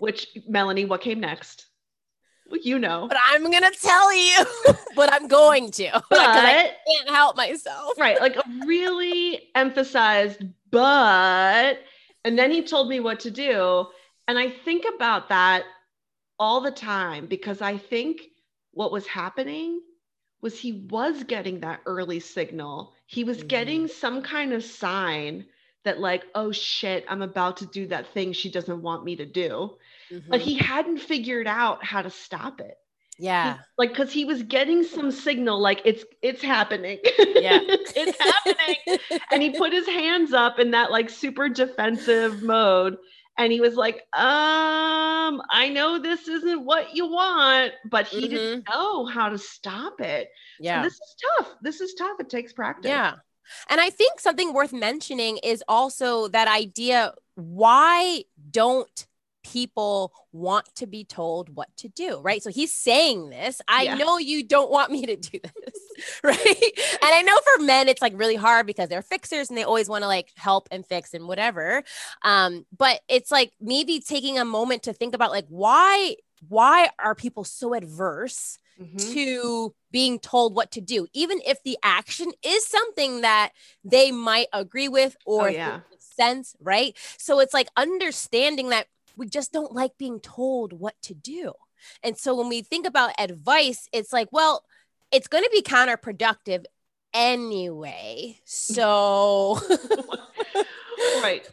which 0.00 0.28
Melanie, 0.48 0.84
what 0.84 1.00
came 1.00 1.20
next? 1.20 1.66
Well, 2.48 2.60
you 2.62 2.78
know. 2.78 3.06
but 3.08 3.18
I'm 3.24 3.50
gonna 3.50 3.70
tell 3.72 4.14
you, 4.14 4.36
but 4.96 5.12
I'm 5.12 5.26
going 5.28 5.70
to. 5.72 5.84
Because 6.10 6.36
I 6.36 6.70
But 6.70 6.76
can't 6.86 7.10
help 7.10 7.36
myself. 7.36 7.98
right 7.98 8.20
like 8.20 8.36
a 8.36 8.44
really 8.66 9.50
emphasized 9.54 10.42
but 10.70 11.78
and 12.24 12.38
then 12.38 12.50
he 12.50 12.62
told 12.62 12.88
me 12.88 13.00
what 13.00 13.20
to 13.20 13.30
do 13.30 13.86
and 14.28 14.38
i 14.38 14.50
think 14.50 14.84
about 14.94 15.28
that 15.30 15.64
all 16.38 16.60
the 16.60 16.70
time 16.72 17.26
because 17.26 17.62
i 17.62 17.76
think 17.76 18.22
what 18.72 18.92
was 18.92 19.06
happening 19.06 19.80
was 20.42 20.58
he 20.58 20.72
was 20.90 21.22
getting 21.24 21.60
that 21.60 21.80
early 21.86 22.20
signal 22.20 22.92
he 23.06 23.24
was 23.24 23.42
Mhm. 23.42 23.48
getting 23.48 23.88
some 23.88 24.22
kind 24.22 24.52
of 24.52 24.62
sign 24.64 25.46
that 25.84 26.00
like 26.00 26.24
oh 26.34 26.50
shit 26.52 27.04
i'm 27.08 27.22
about 27.22 27.58
to 27.58 27.66
do 27.66 27.86
that 27.86 28.08
thing 28.12 28.32
she 28.32 28.50
doesn't 28.50 28.82
want 28.82 29.04
me 29.04 29.16
to 29.16 29.26
do 29.26 29.76
but 30.28 30.40
Mhm. 30.40 30.44
he 30.44 30.54
hadn't 30.58 30.98
figured 30.98 31.46
out 31.46 31.84
how 31.84 32.02
to 32.02 32.10
stop 32.10 32.60
it 32.60 32.76
Yeah. 33.18 33.58
like 33.78 33.90
because 33.90 34.12
he 34.12 34.24
was 34.24 34.42
getting 34.42 34.82
some 34.82 35.10
signal 35.12 35.60
like 35.60 35.82
it's 35.84 36.04
it's 36.22 36.42
happening 36.42 36.98
Yeah. 37.04 37.60
it's 37.96 38.18
happening 38.20 38.98
and 39.30 39.42
he 39.42 39.50
put 39.50 39.72
his 39.72 39.86
hands 39.86 40.32
up 40.32 40.58
in 40.58 40.72
that 40.72 40.90
like 40.90 41.08
super 41.08 41.48
defensive 41.48 42.42
mode 42.42 42.96
and 43.38 43.52
he 43.52 43.60
was 43.60 43.74
like 43.74 43.96
um 44.14 45.42
i 45.50 45.68
know 45.72 45.98
this 45.98 46.28
isn't 46.28 46.64
what 46.64 46.94
you 46.94 47.06
want 47.06 47.72
but 47.90 48.06
he 48.06 48.28
didn't 48.28 48.64
know 48.68 49.06
how 49.06 49.28
to 49.28 49.38
stop 49.38 50.00
it 50.00 50.28
So 50.28 50.64
Yeah. 50.64 50.82
this 50.82 50.94
is 50.94 51.16
tough 51.36 51.54
this 51.62 51.80
is 51.80 51.94
tough 51.94 52.16
it 52.20 52.28
takes 52.28 52.52
practice 52.52 52.88
Yeah. 52.88 53.14
And 53.70 53.80
I 53.80 53.90
think 53.90 54.18
something 54.18 54.52
worth 54.52 54.72
mentioning 54.72 55.38
is 55.38 55.62
also 55.68 56.26
that 56.28 56.48
idea 56.48 57.14
why 57.36 58.24
don't 58.50 59.06
people 59.44 60.12
want 60.32 60.66
to 60.74 60.86
be 60.88 61.04
told 61.04 61.54
what 61.54 61.68
to 61.76 61.88
do, 61.88 62.18
right? 62.20 62.42
So 62.42 62.50
he's 62.50 62.72
saying 62.74 63.30
this. 63.30 63.60
I 63.68 63.84
Yeah. 63.84 63.94
know 63.94 64.18
you 64.18 64.42
don't 64.42 64.70
want 64.70 64.90
me 64.90 65.06
to 65.06 65.14
do 65.16 65.38
this, 65.64 65.80
right? 66.22 66.62
And 67.02 67.14
I 67.14 67.22
know 67.22 67.38
for 67.56 67.64
men 67.64 67.88
it's 67.88 68.02
like 68.02 68.12
really 68.16 68.36
hard 68.36 68.66
because 68.66 68.88
they're 68.88 69.02
fixers 69.02 69.48
and 69.48 69.56
they 69.56 69.62
always 69.64 69.88
want 69.88 70.02
to 70.02 70.08
like 70.08 70.30
help 70.36 70.68
and 70.70 70.86
fix 70.86 71.14
and 71.14 71.26
whatever. 71.26 71.82
Um, 72.22 72.66
but 72.76 73.00
it's 73.08 73.30
like 73.30 73.52
maybe 73.60 74.00
taking 74.00 74.38
a 74.38 74.44
moment 74.44 74.84
to 74.84 74.92
think 74.92 75.14
about 75.14 75.30
like 75.30 75.46
why 75.48 76.16
why 76.48 76.90
are 76.98 77.14
people 77.14 77.44
so 77.44 77.74
adverse 77.74 78.58
Mhm. 78.76 78.98
to 78.98 79.74
being 79.90 80.18
told 80.18 80.54
what 80.54 80.70
to 80.72 80.80
do, 80.80 81.06
even 81.12 81.40
if 81.46 81.62
the 81.62 81.78
action 81.82 82.32
is 82.42 82.66
something 82.66 83.20
that 83.22 83.52
they 83.84 84.10
might 84.10 84.46
agree 84.52 84.88
with 84.88 85.16
or 85.24 85.48
Oh, 85.48 85.52
yeah. 85.52 85.80
sense, 85.98 86.54
right? 86.60 86.96
So 87.18 87.40
it's 87.40 87.54
like 87.54 87.68
understanding 87.76 88.70
that 88.70 88.86
we 89.16 89.26
just 89.28 89.52
don't 89.52 89.72
like 89.72 89.96
being 89.98 90.20
told 90.20 90.72
what 90.72 90.94
to 91.02 91.14
do. 91.14 91.52
And 92.02 92.16
so 92.16 92.34
when 92.34 92.48
we 92.48 92.62
think 92.62 92.86
about 92.86 93.12
advice, 93.18 93.88
it's 93.92 94.12
like, 94.12 94.28
well, 94.32 94.64
it's 95.12 95.28
going 95.28 95.44
to 95.44 95.50
be 95.50 95.62
counterproductive 95.62 96.64
anyway. 97.14 98.38
So, 98.44 99.58
right 101.22 101.48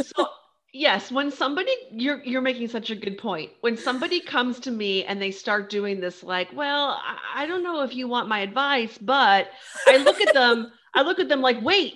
so 0.00 0.26
yes 0.72 1.12
when 1.12 1.30
somebody 1.30 1.70
you're 1.90 2.22
you're 2.24 2.40
making 2.40 2.68
such 2.68 2.90
a 2.90 2.94
good 2.94 3.18
point 3.18 3.50
when 3.60 3.76
somebody 3.76 4.20
comes 4.20 4.58
to 4.58 4.70
me 4.70 5.04
and 5.04 5.20
they 5.20 5.30
start 5.30 5.68
doing 5.68 6.00
this 6.00 6.22
like 6.22 6.48
well 6.54 7.00
I, 7.02 7.42
I 7.42 7.46
don't 7.46 7.62
know 7.62 7.82
if 7.82 7.94
you 7.94 8.08
want 8.08 8.28
my 8.28 8.40
advice 8.40 8.96
but 8.98 9.50
i 9.86 9.98
look 9.98 10.20
at 10.20 10.32
them 10.32 10.72
i 10.94 11.02
look 11.02 11.18
at 11.18 11.28
them 11.28 11.42
like 11.42 11.60
wait 11.62 11.94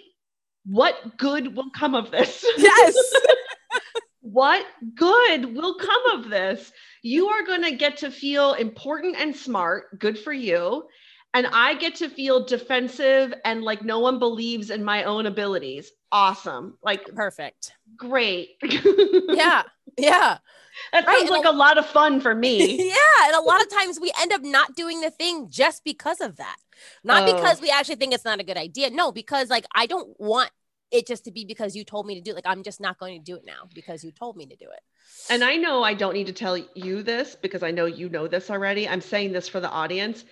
what 0.67 1.17
good 1.17 1.57
will 1.57 1.71
come 1.71 1.95
of 1.95 2.11
this 2.11 2.45
yes. 2.59 2.95
what 4.37 4.65
good 4.95 5.57
will 5.57 5.77
come 5.77 6.05
of 6.15 6.29
this 6.29 6.71
you 7.03 7.29
are 7.29 7.43
going 7.51 7.63
to 7.63 7.75
get 7.75 7.97
to 7.97 8.11
feel 8.11 8.53
important 8.55 9.17
and 9.19 9.35
smart 9.35 9.99
good 9.99 10.19
for 10.19 10.33
you 10.33 10.85
and 11.33 11.47
i 11.53 11.73
get 11.75 11.95
to 11.95 12.09
feel 12.09 12.45
defensive 12.45 13.33
and 13.45 13.63
like 13.63 13.83
no 13.83 13.99
one 13.99 14.19
believes 14.19 14.69
in 14.71 14.85
my 14.85 15.05
own 15.05 15.25
abilities 15.27 15.91
awesome 16.13 16.77
like 16.83 17.03
Perfect. 17.15 17.73
great 17.97 18.49
Yeah. 18.63 19.63
Yeah. 19.99 20.39
that 20.93 21.07
Right, 21.07 21.19
sounds 21.21 21.31
like 21.31 21.47
a- 21.47 21.51
a 21.51 21.63
lot 21.65 21.79
of 21.79 21.87
fun 21.87 22.21
for 22.21 22.35
me 22.35 22.89
yeah. 22.97 23.27
And 23.27 23.35
a 23.37 23.41
lot 23.41 23.63
of 23.63 23.71
times 23.71 23.99
we 23.99 24.13
end 24.21 24.33
up 24.33 24.43
not 24.43 24.77
doing 24.77 25.01
the 25.01 25.11
thing 25.11 25.49
just 25.49 25.83
because 25.85 26.21
of 26.21 26.37
that. 26.37 26.57
Not 27.03 27.27
Oh. 27.27 27.35
because 27.35 27.61
we 27.63 27.71
actually 27.71 27.97
think 27.97 28.13
it's 28.13 28.25
not 28.31 28.41
a 28.41 28.45
good 28.45 28.59
idea. 28.59 28.91
No, 28.91 29.11
because 29.13 29.49
like 29.49 29.65
I 29.75 29.87
don't 29.87 30.09
want 30.21 30.51
it 30.97 31.07
just 31.07 31.25
to 31.25 31.31
be 31.31 31.45
because 31.45 31.77
you 31.77 31.85
told 31.85 32.07
me 32.07 32.15
to 32.15 32.21
do 32.21 32.31
it. 32.33 32.35
Like 32.35 32.47
I'm 32.47 32.63
just 32.63 32.81
not 32.81 32.99
going 32.99 33.19
to 33.19 33.25
do 33.25 33.37
it 33.37 33.45
now 33.47 33.69
because 33.75 34.03
you 34.05 34.11
told 34.13 34.37
me 34.37 34.47
to 34.47 34.57
do 34.57 34.67
it. 34.67 34.83
and 35.31 35.43
i 35.45 35.57
know 35.57 35.83
i 35.83 35.95
don't 35.95 36.15
need 36.15 36.27
to 36.27 36.33
tell 36.33 36.57
you 36.75 37.03
this 37.03 37.35
because 37.35 37.63
i 37.63 37.71
know 37.71 37.87
you 37.87 38.09
know 38.09 38.27
this 38.29 38.51
already 38.51 38.89
i'm 38.89 39.01
saying 39.01 39.33
this 39.33 39.49
for 39.49 39.61
the 39.61 39.71
audience 39.71 40.25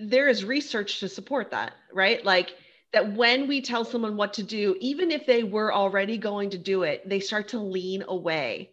there 0.00 0.28
is 0.28 0.44
research 0.44 1.00
to 1.00 1.08
support 1.08 1.50
that 1.50 1.72
right 1.92 2.24
like 2.24 2.54
that 2.92 3.12
when 3.14 3.46
we 3.48 3.60
tell 3.60 3.84
someone 3.84 4.16
what 4.16 4.32
to 4.34 4.42
do 4.42 4.76
even 4.80 5.10
if 5.10 5.26
they 5.26 5.42
were 5.42 5.72
already 5.72 6.16
going 6.18 6.50
to 6.50 6.58
do 6.58 6.82
it 6.84 7.06
they 7.08 7.20
start 7.20 7.48
to 7.48 7.58
lean 7.58 8.02
away 8.08 8.70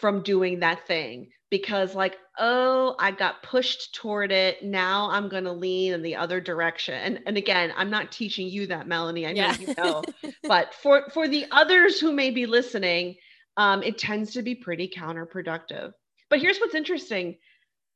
from 0.00 0.22
doing 0.22 0.60
that 0.60 0.86
thing 0.86 1.28
because 1.50 1.94
like 1.94 2.16
oh 2.38 2.94
i 2.98 3.10
got 3.10 3.42
pushed 3.42 3.94
toward 3.94 4.32
it. 4.32 4.62
Now 4.62 5.10
i'm 5.10 5.28
going 5.28 5.44
to 5.44 5.52
lean 5.52 5.92
in 5.92 6.02
the 6.02 6.16
other 6.16 6.40
direction. 6.40 6.94
And 6.94 7.20
and 7.26 7.36
again 7.36 7.72
i'm 7.76 7.90
not 7.90 8.12
teaching 8.12 8.48
you 8.48 8.66
that 8.68 8.86
melanie. 8.88 9.26
I 9.26 9.32
know 9.32 9.36
Yeah. 9.42 9.56
you 9.58 9.74
know. 9.78 10.02
But 10.42 10.74
for 10.74 11.08
for 11.14 11.28
the 11.28 11.46
others 11.50 12.00
who 12.00 12.12
may 12.12 12.30
be 12.30 12.46
listening 12.46 13.16
um, 13.56 13.82
it 13.82 13.96
tends 13.96 14.32
to 14.34 14.42
be 14.42 14.54
pretty 14.54 14.86
counterproductive. 14.88 15.92
But 16.28 16.40
here's 16.40 16.58
what's 16.58 16.74
interesting. 16.74 17.38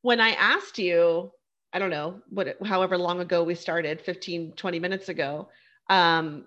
When 0.02 0.20
i 0.20 0.30
asked 0.30 0.78
you 0.78 1.30
i 1.72 1.78
don't 1.78 1.90
know 1.90 2.20
what 2.30 2.56
however 2.64 2.96
long 2.98 3.20
ago 3.20 3.44
we 3.44 3.54
started 3.54 4.00
15 4.00 4.52
20 4.56 4.80
minutes 4.80 5.08
ago 5.08 5.48
um, 5.90 6.46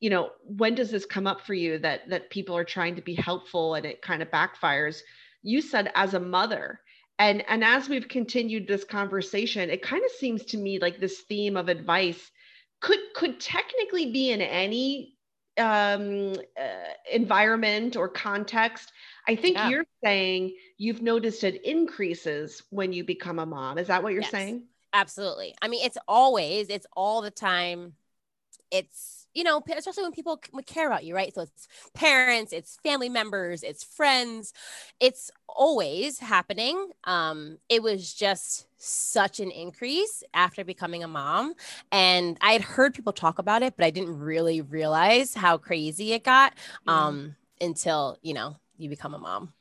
you 0.00 0.10
know 0.10 0.30
when 0.44 0.74
does 0.74 0.90
this 0.90 1.06
come 1.06 1.26
up 1.26 1.40
for 1.40 1.54
you 1.54 1.78
that 1.78 2.08
that 2.08 2.30
people 2.30 2.56
are 2.56 2.64
trying 2.64 2.96
to 2.96 3.02
be 3.02 3.14
helpful 3.14 3.74
and 3.74 3.86
it 3.86 4.02
kind 4.02 4.22
of 4.22 4.30
backfires 4.30 5.00
you 5.42 5.60
said 5.60 5.90
as 5.94 6.14
a 6.14 6.20
mother 6.20 6.80
and 7.18 7.44
and 7.48 7.64
as 7.64 7.88
we've 7.88 8.08
continued 8.08 8.66
this 8.66 8.84
conversation 8.84 9.70
it 9.70 9.82
kind 9.82 10.04
of 10.04 10.10
seems 10.12 10.44
to 10.44 10.56
me 10.56 10.78
like 10.78 10.98
this 10.98 11.20
theme 11.28 11.56
of 11.56 11.68
advice 11.68 12.30
could 12.80 12.98
could 13.14 13.40
technically 13.40 14.10
be 14.12 14.30
in 14.30 14.40
any 14.40 15.14
um 15.58 16.32
uh, 16.58 16.92
environment 17.12 17.96
or 17.96 18.08
context 18.08 18.92
i 19.28 19.34
think 19.34 19.56
Yeah. 19.56 19.68
you're 19.68 19.84
saying 20.02 20.54
you've 20.78 21.02
noticed 21.02 21.44
it 21.44 21.62
increases 21.64 22.62
when 22.70 22.92
you 22.92 23.04
become 23.04 23.38
a 23.38 23.46
mom 23.46 23.76
is 23.78 23.88
that 23.88 24.02
what 24.02 24.12
you're 24.12 24.22
Yes. 24.22 24.30
saying 24.30 24.62
Absolutely. 24.92 25.54
I 25.62 25.68
mean, 25.68 25.84
it's 25.84 25.98
always, 26.08 26.68
it's 26.68 26.86
all 26.96 27.22
the 27.22 27.30
time. 27.30 27.92
It's, 28.72 29.19
you 29.34 29.44
know, 29.44 29.62
especially 29.76 30.02
when 30.02 30.12
people 30.12 30.36
care 30.66 30.86
about 30.86 31.04
you, 31.04 31.14
right? 31.14 31.34
So 31.34 31.42
it's 31.42 31.68
parents, 31.94 32.52
it's 32.52 32.76
family 32.82 33.08
members, 33.08 33.62
it's 33.62 33.84
friends. 33.84 34.52
It's 34.98 35.30
always 35.48 36.18
happening. 36.18 36.90
Um, 37.04 37.58
it 37.68 37.82
was 37.82 38.12
just 38.12 38.66
such 38.78 39.40
an 39.40 39.50
increase 39.50 40.22
after 40.34 40.64
becoming 40.64 41.04
a 41.04 41.08
mom. 41.08 41.54
And 41.92 42.38
I 42.40 42.52
had 42.52 42.62
heard 42.62 42.94
people 42.94 43.12
talk 43.12 43.38
about 43.38 43.62
it, 43.62 43.74
but 43.76 43.84
I 43.84 43.90
didn't 43.90 44.18
really 44.18 44.60
realize 44.60 45.34
how 45.34 45.58
crazy 45.58 46.12
it 46.12 46.24
got 46.24 46.54
Yeah. 46.86 47.06
um, 47.08 47.36
until, 47.60 48.18
you 48.22 48.34
know, 48.34 48.56
you 48.78 48.88
become 48.88 49.14
a 49.14 49.18
mom. 49.18 49.52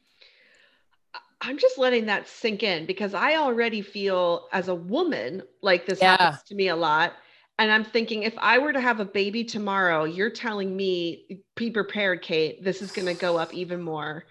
I'm 1.42 1.58
just 1.58 1.78
letting 1.78 2.06
that 2.08 2.28
sink 2.28 2.64
in 2.64 2.86
because 2.86 3.14
I 3.14 3.36
already 3.36 3.82
feel 3.82 4.48
as 4.52 4.68
a 4.68 4.76
woman 4.76 5.44
like 5.62 5.86
this 5.86 6.02
Yeah. 6.02 6.18
happens 6.18 6.44
to 6.44 6.56
me 6.56 6.68
a 6.68 6.76
lot. 6.76 7.14
And 7.60 7.72
I'm 7.72 7.84
thinking 7.84 8.24
if 8.24 8.34
I 8.38 8.58
were 8.58 8.74
to 8.74 8.82
have 8.82 9.00
a 9.00 9.06
baby 9.06 9.44
tomorrow, 9.44 10.06
you're 10.06 10.32
telling 10.32 10.76
me, 10.76 11.44
be 11.56 11.70
prepared, 11.70 12.22
Kate, 12.22 12.64
this 12.64 12.82
is 12.82 12.92
going 12.92 13.06
to 13.06 13.14
go 13.14 13.38
up 13.38 13.54
even 13.54 13.82
more. 13.82 14.26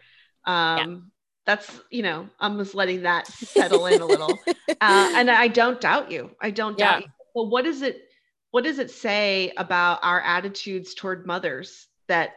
Um, 0.45 1.12
That's, 1.47 1.81
you 1.91 2.03
know, 2.03 2.29
I'm 2.41 2.59
just 2.59 2.75
letting 2.75 3.03
that 3.03 3.27
settle 3.29 3.87
in 3.87 4.01
a 4.01 4.07
little. 4.09 4.41
Uh, 4.81 5.12
and 5.14 5.31
I 5.31 5.49
don't 5.49 5.81
doubt 5.81 6.11
you. 6.11 6.31
I 6.41 6.51
don't 6.51 6.77
doubt 6.77 7.03
you. 7.03 7.09
But 7.35 7.45
what 7.45 7.64
does 7.64 7.83
it, 7.83 8.09
what 8.51 8.64
does 8.64 8.79
it 8.79 8.91
say 8.91 9.53
about 9.57 10.01
our 10.03 10.21
attitudes 10.21 10.95
toward 10.95 11.27
mothers 11.27 11.87
that 12.09 12.33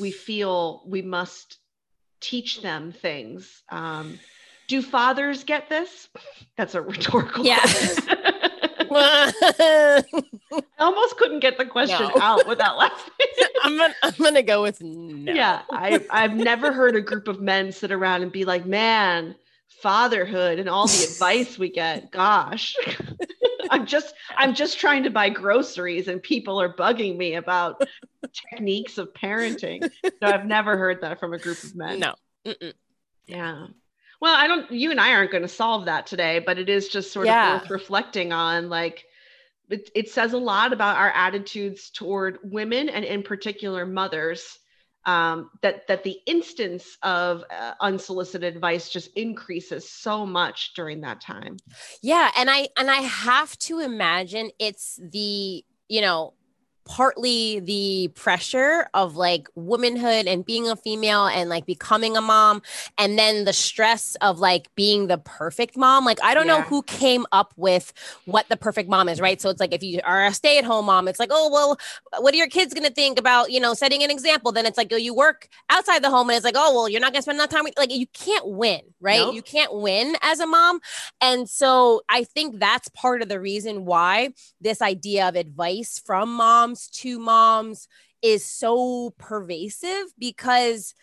we 0.00 0.10
feel 0.10 0.82
we 0.86 1.02
must 1.02 1.58
teach 2.20 2.62
them 2.62 2.92
things. 2.92 3.62
Um, 3.68 4.18
do 4.66 4.80
fathers 4.82 5.44
get 5.44 5.68
this? 5.68 6.08
That's 6.56 6.74
a 6.74 6.82
rhetorical 6.82 7.44
Yeah. 7.44 7.64
I 8.94 10.02
almost 10.78 11.16
couldn't 11.16 11.40
get 11.40 11.58
the 11.58 11.66
question 11.66 12.08
No. 12.14 12.20
out 12.22 12.46
without 12.46 12.76
laughing. 12.78 13.12
I'm 13.62 13.76
gonna, 13.78 13.94
I'm 14.02 14.12
gonna 14.18 14.42
go 14.42 14.62
with 14.62 14.80
no. 14.82 15.32
Yeah, 15.32 15.62
I, 15.70 16.04
I've 16.10 16.34
never 16.34 16.72
heard 16.72 16.96
a 16.96 17.00
group 17.00 17.28
of 17.28 17.40
men 17.40 17.72
sit 17.72 17.90
around 17.92 18.22
and 18.22 18.30
be 18.30 18.44
like, 18.44 18.66
man, 18.66 19.34
fatherhood 19.82 20.58
and 20.58 20.68
all 20.68 20.86
the 20.86 21.04
advice 21.10 21.58
we 21.58 21.70
get. 21.70 22.10
Gosh. 22.10 22.76
I'm 23.70 23.86
just 23.86 24.14
I'm 24.36 24.54
just 24.54 24.78
trying 24.78 25.02
to 25.04 25.10
buy 25.10 25.30
groceries 25.30 26.06
and 26.08 26.22
people 26.22 26.60
are 26.60 26.72
bugging 26.72 27.16
me 27.16 27.34
about 27.34 27.82
techniques 28.50 28.98
of 28.98 29.12
parenting. 29.14 29.90
No, 30.20 30.28
I've 30.28 30.44
never 30.46 30.76
heard 30.76 31.00
that 31.00 31.18
from 31.18 31.32
a 31.32 31.38
group 31.38 31.62
of 31.64 31.74
men. 31.74 31.98
No. 31.98 32.14
Mm-mm. 32.44 32.74
Yeah. 33.26 33.66
Well, 34.24 34.34
I 34.34 34.46
don't, 34.46 34.70
you 34.70 34.90
and 34.90 34.98
I 34.98 35.12
aren't 35.12 35.32
going 35.32 35.42
to 35.42 35.48
solve 35.48 35.84
that 35.84 36.06
today, 36.06 36.38
but 36.38 36.58
it 36.58 36.70
is 36.70 36.88
just 36.88 37.12
sort 37.12 37.26
Yeah. 37.26 37.56
of 37.56 37.60
worth 37.60 37.70
reflecting 37.70 38.32
on. 38.32 38.70
Like, 38.70 39.04
it, 39.68 39.90
it 39.94 40.08
says 40.08 40.32
a 40.32 40.38
lot 40.38 40.72
about 40.72 40.96
our 40.96 41.10
attitudes 41.10 41.90
toward 41.90 42.38
women 42.42 42.88
and, 42.88 43.04
in 43.04 43.22
particular, 43.22 43.84
mothers. 43.84 44.58
Um, 45.04 45.50
that 45.60 45.86
that 45.88 46.04
the 46.04 46.16
instance 46.26 46.96
of 47.02 47.44
uh, 47.50 47.74
unsolicited 47.82 48.54
advice 48.54 48.88
just 48.88 49.14
increases 49.14 49.90
so 49.90 50.24
much 50.24 50.72
during 50.74 51.02
that 51.02 51.20
time. 51.20 51.58
Yeah, 52.02 52.30
and 52.34 52.48
I 52.50 52.68
and 52.78 52.90
I 52.90 53.02
have 53.02 53.58
to 53.58 53.80
imagine 53.80 54.52
it's 54.58 54.98
the, 55.12 55.62
you 55.88 56.00
know, 56.00 56.32
partly 56.84 57.60
the 57.60 58.08
pressure 58.14 58.88
of 58.94 59.16
like 59.16 59.48
womanhood 59.54 60.26
and 60.26 60.44
being 60.44 60.68
a 60.68 60.76
female 60.76 61.26
and 61.26 61.48
like 61.48 61.66
becoming 61.66 62.16
a 62.16 62.20
mom 62.20 62.62
and 62.98 63.18
then 63.18 63.44
the 63.44 63.52
stress 63.52 64.16
of 64.20 64.38
like 64.38 64.72
being 64.74 65.06
the 65.06 65.18
perfect 65.18 65.76
mom. 65.76 66.04
Like 66.04 66.22
i 66.22 66.34
don't 66.34 66.46
know 66.46 66.60
who 66.62 66.82
came 66.82 67.26
up 67.32 67.54
with 67.56 67.92
what 68.26 68.48
the 68.48 68.56
perfect 68.56 68.88
mom 68.88 69.08
is 69.08 69.20
right? 69.20 69.40
So 69.40 69.50
it's 69.50 69.60
like 69.60 69.72
if 69.72 69.82
you 69.82 70.00
are 70.04 70.26
a 70.26 70.32
stay-at-home 70.34 70.86
mom 70.86 71.08
it's 71.08 71.18
like 71.18 71.30
oh 71.32 71.50
well 71.50 71.78
what 72.18 72.34
are 72.34 72.36
your 72.36 72.48
kids 72.48 72.74
going 72.74 72.86
to 72.86 72.92
think 72.92 73.18
about 73.18 73.50
you 73.50 73.60
know 73.60 73.74
setting 73.74 74.02
an 74.02 74.10
example? 74.10 74.52
Then 74.52 74.66
it's 74.66 74.78
like 74.78 74.92
oh 74.92 74.96
you 74.96 75.14
work 75.14 75.48
outside 75.70 76.02
the 76.02 76.10
home 76.10 76.28
and 76.28 76.36
it's 76.36 76.44
like 76.44 76.56
oh 76.56 76.74
well 76.74 76.88
you're 76.88 77.00
not 77.00 77.12
going 77.12 77.20
to 77.20 77.22
spend 77.22 77.36
enough 77.36 77.50
time 77.50 77.64
with 77.64 77.78
like 77.78 77.92
you 77.92 78.06
can't 78.08 78.46
win 78.46 78.80
right? 79.00 79.32
You 79.34 79.42
can't 79.42 79.74
win 79.74 80.16
as 80.22 80.40
a 80.40 80.46
mom. 80.46 80.80
And 81.20 81.48
so 81.48 82.02
i 82.08 82.24
think 82.24 82.58
that's 82.58 82.88
part 82.88 83.22
of 83.22 83.28
the 83.28 83.40
reason 83.40 83.84
why 83.84 84.30
this 84.60 84.82
idea 84.82 85.28
of 85.28 85.36
advice 85.36 86.00
from 86.04 86.34
moms 86.34 86.73
to 86.90 87.18
moms 87.18 87.88
is 88.22 88.44
so 88.44 89.14
pervasive 89.18 90.06
because 90.18 90.94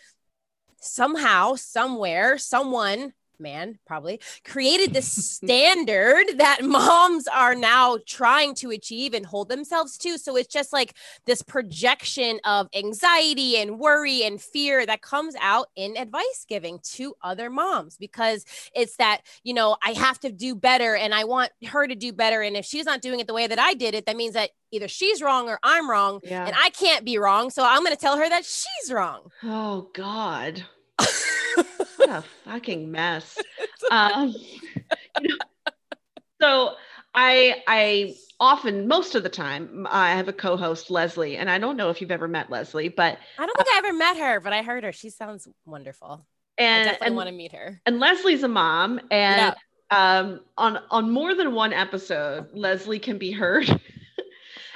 somehow, 0.80 1.54
somewhere, 1.54 2.38
someone, 2.38 3.12
man, 3.38 3.78
probably 3.86 4.20
created 4.44 4.94
the 4.94 5.02
standard 5.02 6.26
that 6.38 6.64
moms 6.64 7.26
are 7.28 7.54
now 7.54 7.98
trying 8.06 8.54
to 8.56 8.70
achieve 8.70 9.14
and 9.14 9.26
hold 9.26 9.48
themselves 9.48 9.96
to. 9.98 10.18
So 10.18 10.36
it's 10.36 10.52
just 10.52 10.72
like 10.72 10.94
this 11.26 11.42
projection 11.42 12.40
of 12.44 12.68
anxiety 12.74 13.56
and 13.56 13.78
worry 13.78 14.22
and 14.22 14.40
fear 14.40 14.86
that 14.86 15.02
comes 15.02 15.34
out 15.40 15.68
in 15.76 15.96
advice 15.96 16.46
giving 16.48 16.78
to 16.82 17.14
other 17.22 17.50
moms 17.50 17.96
because 17.96 18.44
it's 18.74 18.96
that, 18.96 19.22
you 19.42 19.54
know, 19.54 19.76
I 19.82 19.92
have 19.92 20.18
to 20.20 20.32
do 20.32 20.54
better 20.54 20.94
and 20.94 21.14
I 21.14 21.24
want 21.24 21.50
her 21.66 21.86
to 21.86 21.94
do 21.94 22.12
better. 22.12 22.42
And 22.42 22.56
if 22.56 22.64
she's 22.64 22.86
not 22.86 23.02
doing 23.02 23.20
it 23.20 23.26
the 23.26 23.34
way 23.34 23.46
that 23.46 23.58
I 23.58 23.74
did 23.74 23.94
it, 23.94 24.06
that 24.06 24.16
means 24.16 24.34
that 24.34 24.50
either 24.70 24.88
she's 24.88 25.22
wrong 25.22 25.48
or 25.48 25.58
I'm 25.62 25.88
wrong. 25.88 26.20
Yeah. 26.24 26.46
And 26.46 26.54
I 26.58 26.70
can't 26.70 27.04
be 27.04 27.18
wrong. 27.18 27.50
So 27.50 27.64
I'm 27.64 27.84
going 27.84 27.94
to 27.94 28.00
tell 28.00 28.16
her 28.16 28.28
that 28.28 28.44
she's 28.44 28.92
wrong. 28.92 29.30
Oh 29.42 29.88
God. 29.92 30.64
what 32.06 32.18
a 32.18 32.22
fucking 32.44 32.90
mess. 32.90 33.38
Um, 33.90 34.34
you 35.20 35.28
know, 35.28 35.36
so 36.40 36.74
I 37.14 37.62
I 37.66 38.14
often 38.40 38.88
most 38.88 39.14
of 39.14 39.22
the 39.22 39.28
time 39.28 39.86
I 39.90 40.14
have 40.14 40.28
a 40.28 40.32
co-host 40.32 40.90
Leslie, 40.90 41.36
and 41.36 41.50
I 41.50 41.58
don't 41.58 41.76
know 41.76 41.90
if 41.90 42.00
you've 42.00 42.10
ever 42.10 42.28
met 42.28 42.50
Leslie, 42.50 42.88
but 42.88 43.18
I 43.38 43.46
don't 43.46 43.56
think 43.56 43.68
I 43.72 43.78
ever 43.78 43.92
met 43.92 44.16
her, 44.16 44.40
but 44.40 44.52
I 44.52 44.62
heard 44.62 44.84
her. 44.84 44.92
She 44.92 45.10
sounds 45.10 45.46
wonderful. 45.66 46.26
And 46.58 46.88
I 46.88 46.92
definitely 46.92 47.06
and, 47.08 47.16
want 47.16 47.28
to 47.28 47.34
meet 47.34 47.52
her. 47.52 47.80
and 47.86 47.98
Leslie's 47.98 48.42
a 48.42 48.48
mom, 48.48 49.00
and 49.10 49.54
um, 49.90 50.40
on 50.56 50.78
on 50.90 51.10
more 51.10 51.34
than 51.34 51.54
one 51.54 51.72
episode, 51.72 52.48
Leslie 52.52 52.98
can 52.98 53.18
be 53.18 53.30
heard. 53.30 53.68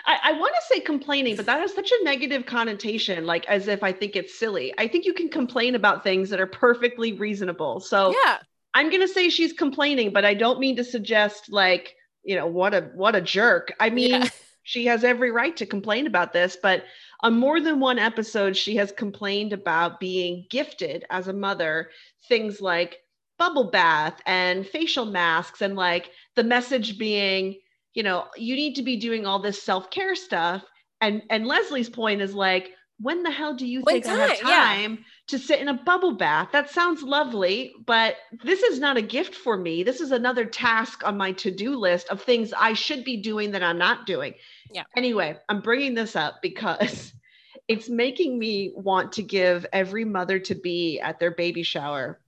I, 0.07 0.19
I 0.25 0.33
want 0.33 0.55
to 0.55 0.75
say 0.75 0.81
complaining, 0.81 1.37
but 1.37 1.47
that 1.47 1.61
has 1.61 1.75
such 1.75 1.91
a 1.91 2.05
negative 2.05 2.47
connotation, 2.47 3.27
like 3.27 3.45
as 3.47 3.69
if 3.69 3.83
I 3.83 3.93
think 3.93 4.15
it's 4.17 4.39
silly. 4.39 4.73
I 4.79 4.87
think 4.87 5.05
you 5.05 5.13
can 5.13 5.29
complain 5.29 5.75
about 5.75 6.05
things 6.05 6.31
that 6.31 6.41
are 6.41 6.47
perfectly 6.47 7.13
reasonable. 7.13 7.81
So 7.81 8.15
Yeah. 8.25 8.39
I'm 8.75 8.91
gonna 8.91 9.09
say 9.09 9.31
she's 9.31 9.53
complaining, 9.53 10.13
but 10.13 10.25
I 10.25 10.35
don't 10.35 10.61
mean 10.61 10.77
to 10.77 10.85
suggest 10.85 11.51
like, 11.51 11.97
you 12.23 12.37
know, 12.37 12.47
what 12.47 12.75
a 12.75 12.91
what 12.95 13.17
a 13.17 13.21
jerk. 13.21 13.73
I 13.81 13.91
mean, 13.91 14.11
Yeah. 14.11 14.29
she 14.63 14.87
has 14.87 15.03
every 15.03 15.31
right 15.31 15.57
to 15.57 15.67
complain 15.67 16.07
about 16.07 16.33
this, 16.33 16.57
but 16.63 16.85
on 17.21 17.39
more 17.39 17.61
than 17.61 17.81
one 17.81 17.99
episode, 17.99 18.57
she 18.57 18.77
has 18.77 18.93
complained 18.93 19.53
about 19.53 19.99
being 19.99 20.47
gifted 20.51 21.05
as 21.11 21.29
a 21.29 21.33
mother 21.33 21.91
things 22.29 22.61
like 22.61 22.99
bubble 23.39 23.71
bath 23.71 24.21
and 24.27 24.67
facial 24.67 25.07
masks, 25.07 25.63
and 25.63 25.75
like 25.77 26.11
the 26.37 26.45
message 26.45 26.99
being, 26.99 27.57
you 27.97 28.03
know, 28.03 28.27
you 28.37 28.55
need 28.55 28.75
to 28.77 28.83
be 28.83 28.97
doing 28.97 29.27
all 29.27 29.41
this 29.41 29.61
self-care 29.63 30.15
stuff. 30.15 30.63
And 31.01 31.23
and 31.31 31.47
Leslie's 31.47 31.89
point 31.89 32.21
is 32.21 32.35
like, 32.35 32.73
when 33.01 33.23
the 33.23 33.31
hell 33.31 33.55
do 33.55 33.67
you 33.67 33.81
When 33.81 34.03
think 34.03 34.07
I 34.07 34.29
have 34.29 34.39
time- 34.39 34.49
yeah. 34.49 34.65
time 34.65 35.05
to 35.29 35.39
sit 35.39 35.61
in 35.61 35.69
a 35.69 35.75
bubble 35.75 36.13
bath? 36.13 36.51
That 36.53 36.71
sounds 36.71 37.03
lovely, 37.03 37.73
but 37.87 38.17
this 38.45 38.63
is 38.63 38.79
not 38.79 38.99
a 38.99 39.03
gift 39.03 39.35
for 39.35 39.57
me. 39.57 39.83
This 39.83 40.01
is 40.03 40.13
another 40.13 40.45
task 40.45 41.07
on 41.07 41.17
my 41.17 41.33
to-do 41.33 41.75
list 41.75 42.09
of 42.11 42.23
things 42.23 42.53
I 42.53 42.75
should 42.75 43.03
be 43.03 43.17
doing 43.17 43.51
that 43.53 43.63
I'm 43.63 43.79
not 43.79 44.07
doing. 44.07 44.35
Yeah. 44.71 44.85
Anyway, 44.95 45.37
I'm 45.49 45.61
bringing 45.63 45.95
this 45.95 46.17
up 46.17 46.37
because 46.43 47.15
it's 47.69 47.89
making 47.89 48.39
me 48.39 48.73
want 48.77 49.13
to 49.13 49.23
give 49.23 49.67
every 49.73 50.05
mother 50.05 50.39
to 50.39 50.55
be 50.55 51.01
at 51.01 51.19
their 51.19 51.33
baby 51.33 51.63
shower 51.63 52.21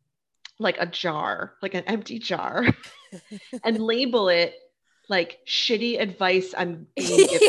like 0.58 0.76
a 0.80 0.86
jar, 0.86 1.54
like 1.62 1.74
an 1.74 1.84
empty 1.86 2.18
jar, 2.18 2.66
and 3.64 3.78
label 3.78 4.28
it 4.28 4.54
like 5.08 5.38
shitty 5.46 6.00
advice 6.00 6.54
I'm 6.56 6.86
being 6.96 7.26
given. 7.28 7.48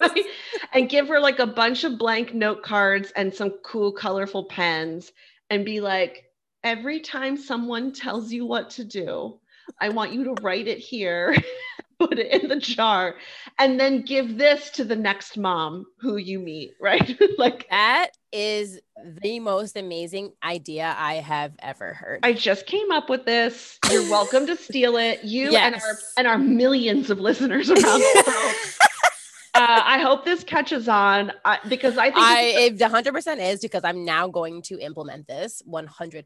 and 0.72 0.88
give 0.88 1.08
her 1.08 1.20
like 1.20 1.38
a 1.38 1.46
bunch 1.46 1.84
of 1.84 1.98
blank 1.98 2.34
note 2.34 2.62
cards 2.62 3.12
and 3.16 3.34
some 3.34 3.50
cool, 3.64 3.92
colorful 3.92 4.44
pens 4.44 5.12
and 5.48 5.64
be 5.64 5.80
like, 5.80 6.24
every 6.62 7.00
time 7.00 7.36
someone 7.36 7.92
tells 7.92 8.32
you 8.32 8.46
what 8.46 8.70
to 8.70 8.84
do, 8.84 9.38
I 9.80 9.88
want 9.88 10.12
you 10.12 10.24
to 10.24 10.42
write 10.42 10.68
it 10.68 10.78
here, 10.78 11.36
put 11.98 12.18
it 12.18 12.42
in 12.42 12.48
the 12.48 12.56
jar, 12.56 13.16
and 13.58 13.78
then 13.78 14.02
give 14.02 14.36
this 14.36 14.70
to 14.70 14.84
the 14.84 14.96
next 14.96 15.36
mom 15.36 15.86
who 15.98 16.16
you 16.16 16.38
meet, 16.38 16.72
right? 16.80 17.18
like, 17.38 17.66
that 17.70 18.10
is 18.32 18.80
the 19.22 19.40
most 19.40 19.76
amazing 19.76 20.32
idea 20.42 20.94
I 20.98 21.14
have 21.14 21.52
ever 21.60 21.94
heard. 21.94 22.20
I 22.22 22.32
just 22.32 22.66
came 22.66 22.90
up 22.90 23.08
with 23.08 23.24
this. 23.24 23.78
You're 23.90 24.08
welcome 24.10 24.46
to 24.46 24.56
steal 24.56 24.96
it. 24.96 25.24
You 25.24 25.54
and 25.56 25.74
our 25.74 25.98
and 26.16 26.26
our 26.26 26.38
millions 26.38 27.10
of 27.10 27.20
listeners 27.20 27.70
around 27.70 27.82
the 28.00 28.22
world. 28.26 28.54
uh, 29.54 29.82
I 29.84 29.98
hope 30.00 30.24
this 30.24 30.44
catches 30.44 30.88
on 30.88 31.32
uh, 31.44 31.56
because 31.68 31.98
I 31.98 32.06
think 32.06 32.18
I 32.18 32.42
this, 32.68 32.80
it 32.82 32.90
100% 32.92 33.52
is 33.52 33.60
because 33.60 33.82
I'm 33.84 34.04
now 34.04 34.28
going 34.28 34.62
to 34.62 34.78
implement 34.78 35.26
this 35.26 35.62
100%. 35.68 36.24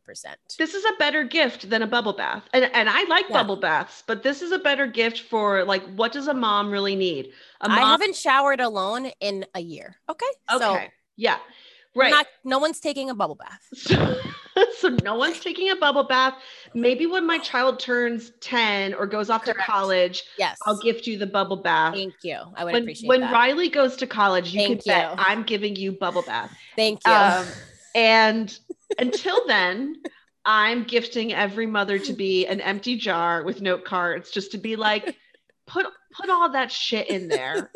this 0.58 0.74
is 0.74 0.84
a 0.84 0.92
better 0.98 1.24
gift 1.24 1.70
than 1.70 1.82
a 1.82 1.86
bubble 1.86 2.12
bath, 2.12 2.42
and 2.52 2.64
and 2.74 2.88
I 2.88 3.04
like 3.04 3.26
Yeah. 3.28 3.34
bubble 3.38 3.56
baths, 3.56 4.02
but 4.06 4.22
this 4.22 4.42
is 4.42 4.52
a 4.52 4.58
better 4.58 4.86
gift 4.86 5.20
for 5.20 5.64
like 5.64 5.82
what 5.94 6.12
does 6.12 6.28
a 6.28 6.34
mom 6.34 6.70
really 6.70 6.96
need? 6.96 7.30
A 7.60 7.66
I 7.70 7.80
mom, 7.80 7.90
haven't 7.92 8.16
showered 8.16 8.60
alone 8.60 9.10
in 9.20 9.46
a 9.54 9.60
year. 9.60 9.96
Okay. 10.10 10.26
okay, 10.52 10.58
So 10.58 10.80
yeah, 11.16 11.38
right. 11.94 12.10
not 12.10 12.26
no 12.44 12.58
one's 12.58 12.80
taking 12.80 13.10
a 13.10 13.14
bubble 13.14 13.36
bath. 13.36 13.60
So, 14.54 14.66
so 14.78 14.88
no 15.02 15.16
one's 15.16 15.40
taking 15.40 15.70
a 15.70 15.76
bubble 15.76 16.04
bath. 16.04 16.34
Maybe 16.74 17.06
when 17.06 17.26
my 17.26 17.38
child 17.38 17.80
turns 17.80 18.30
10 18.40 18.94
or 18.94 19.04
goes 19.04 19.28
off 19.28 19.42
Correct. 19.42 19.58
to 19.58 19.64
college, 19.64 20.22
Yes. 20.38 20.58
I'll 20.64 20.78
gift 20.78 21.08
you 21.08 21.18
the 21.18 21.26
bubble 21.26 21.56
bath. 21.56 21.94
Thank 21.94 22.14
you. 22.22 22.38
I 22.54 22.64
would 22.64 22.72
when 22.72 22.82
appreciate 22.84 23.08
when 23.08 23.20
that. 23.22 23.32
Riley 23.32 23.68
goes 23.68 23.96
to 23.96 24.06
college, 24.06 24.54
you 24.54 24.60
Thank 24.60 24.84
can 24.84 24.92
bet. 24.92 25.14
I'm 25.18 25.42
giving 25.42 25.74
you 25.74 25.90
bubble 25.92 26.22
bath. 26.22 26.56
Thank 26.76 27.00
you. 27.04 27.12
Um, 27.12 27.46
and 27.96 28.56
until 28.98 29.44
then, 29.48 29.96
I'm 30.44 30.84
gifting 30.84 31.32
every 31.32 31.66
mother 31.66 31.98
to 31.98 32.12
be 32.12 32.46
an 32.46 32.60
empty 32.60 32.96
jar 32.96 33.42
with 33.42 33.60
note 33.60 33.84
cards, 33.84 34.30
just 34.30 34.52
to 34.52 34.58
be 34.58 34.76
like, 34.76 35.16
put 35.66 35.86
put 36.12 36.30
all 36.30 36.50
that 36.50 36.70
shit 36.70 37.08
in 37.08 37.26
there. 37.28 37.72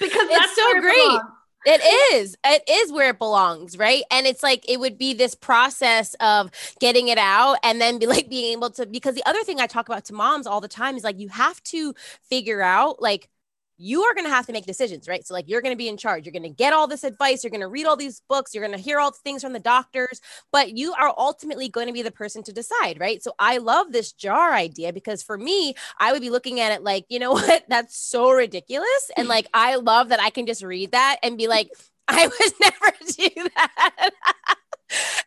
because 0.00 0.28
that's 0.30 0.56
so 0.56 0.80
great. 0.80 1.20
It 1.66 1.80
is. 2.14 2.36
It 2.44 2.62
is 2.68 2.92
where 2.92 3.10
it 3.10 3.18
belongs, 3.18 3.76
right? 3.76 4.02
And 4.10 4.26
it's 4.26 4.42
like 4.42 4.64
it 4.68 4.78
would 4.80 4.96
be 4.96 5.12
this 5.12 5.34
process 5.34 6.14
of 6.20 6.50
getting 6.80 7.08
it 7.08 7.18
out 7.18 7.56
and 7.62 7.80
then 7.80 7.98
be 7.98 8.06
like 8.08 8.28
being 8.30 8.52
able 8.52 8.70
to 8.70 8.86
because 8.86 9.14
the 9.14 9.26
other 9.26 9.42
thing 9.42 9.60
I 9.60 9.66
talk 9.66 9.88
about 9.88 10.04
to 10.06 10.14
moms 10.14 10.46
all 10.46 10.60
the 10.60 10.68
time 10.68 10.96
is 10.96 11.04
like 11.04 11.18
you 11.18 11.28
have 11.28 11.62
to 11.64 11.94
figure 12.22 12.62
out 12.62 13.02
like 13.02 13.28
you 13.78 14.02
are 14.02 14.14
going 14.14 14.26
to 14.26 14.30
have 14.30 14.46
to 14.46 14.52
make 14.52 14.66
decisions, 14.66 15.08
right? 15.08 15.26
So 15.26 15.34
like 15.34 15.48
you're 15.48 15.62
going 15.62 15.72
to 15.72 15.78
be 15.78 15.88
in 15.88 15.96
charge. 15.96 16.26
You're 16.26 16.32
going 16.32 16.42
to 16.42 16.48
get 16.48 16.72
all 16.72 16.86
this 16.86 17.04
advice, 17.04 17.42
you're 17.42 17.50
going 17.50 17.60
to 17.60 17.68
read 17.68 17.86
all 17.86 17.96
these 17.96 18.20
books, 18.28 18.54
you're 18.54 18.66
going 18.66 18.76
to 18.76 18.82
hear 18.82 18.98
all 18.98 19.12
the 19.12 19.18
things 19.18 19.42
from 19.42 19.52
the 19.52 19.58
doctors, 19.60 20.20
but 20.52 20.76
you 20.76 20.92
are 20.94 21.14
ultimately 21.16 21.68
going 21.68 21.86
to 21.86 21.92
be 21.92 22.02
the 22.02 22.10
person 22.10 22.42
to 22.44 22.52
decide, 22.52 22.98
right? 23.00 23.22
So 23.22 23.32
I 23.38 23.58
love 23.58 23.92
this 23.92 24.12
jar 24.12 24.52
idea 24.52 24.92
because 24.92 25.22
for 25.22 25.38
me, 25.38 25.74
I 25.98 26.12
would 26.12 26.20
be 26.20 26.30
looking 26.30 26.60
at 26.60 26.72
it 26.72 26.82
like, 26.82 27.06
you 27.08 27.18
know 27.18 27.32
what? 27.38 27.64
That's 27.68 27.96
so 27.96 28.30
ridiculous. 28.30 29.10
And 29.16 29.28
like, 29.28 29.46
I 29.54 29.76
love 29.76 30.08
that 30.08 30.20
I 30.20 30.30
can 30.30 30.46
just 30.46 30.62
read 30.62 30.92
that 30.92 31.18
and 31.22 31.38
be 31.38 31.48
like, 31.48 31.70
I 32.08 32.26
would 32.26 32.52
never 32.60 32.96
do 33.16 33.48
that. 33.54 34.10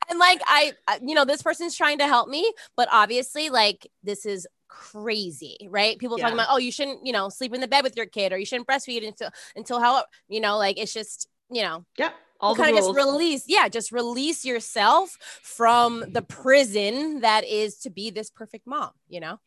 and 0.10 0.18
like, 0.18 0.42
I, 0.48 0.74
uh, 0.88 0.98
you 1.02 1.14
know, 1.14 1.26
this 1.26 1.44
person's 1.44 1.76
trying 1.76 2.00
to 2.00 2.08
help 2.08 2.28
me, 2.28 2.52
but 2.76 2.88
obviously, 2.92 3.50
like, 3.50 3.88
this 4.04 4.26
is 4.26 4.48
crazy, 4.72 5.68
right? 5.70 6.00
People 6.00 6.18
talking 6.18 6.34
about, 6.34 6.48
oh, 6.50 6.58
you 6.58 6.72
shouldn't, 6.72 7.06
you 7.06 7.12
know, 7.12 7.30
sleep 7.30 7.54
in 7.54 7.62
the 7.62 7.68
bed 7.68 7.84
with 7.84 7.96
your 7.96 8.06
kid 8.08 8.32
or 8.32 8.38
you 8.38 8.46
shouldn't 8.46 8.68
breastfeed 8.68 9.06
until, 9.06 9.30
until 9.56 9.80
how, 9.80 10.04
you 10.30 10.40
know, 10.40 10.58
like, 10.58 10.80
it's 10.80 10.94
just, 10.94 11.28
you 11.52 11.62
know, 11.62 11.86
Yep. 11.98 12.14
All 12.40 12.56
kind 12.56 12.76
of 12.76 12.84
just 12.84 12.96
release 12.96 13.44
yeah 13.46 13.68
just 13.68 13.92
release 13.92 14.44
yourself 14.44 15.16
from 15.44 16.04
the 16.12 16.24
prison 16.24 17.22
that 17.22 17.46
is 17.46 17.78
to 17.82 17.92
be 17.92 18.10
this 18.10 18.32
perfect 18.32 18.66
mom 18.66 18.90
you 19.08 19.20
know 19.20 19.40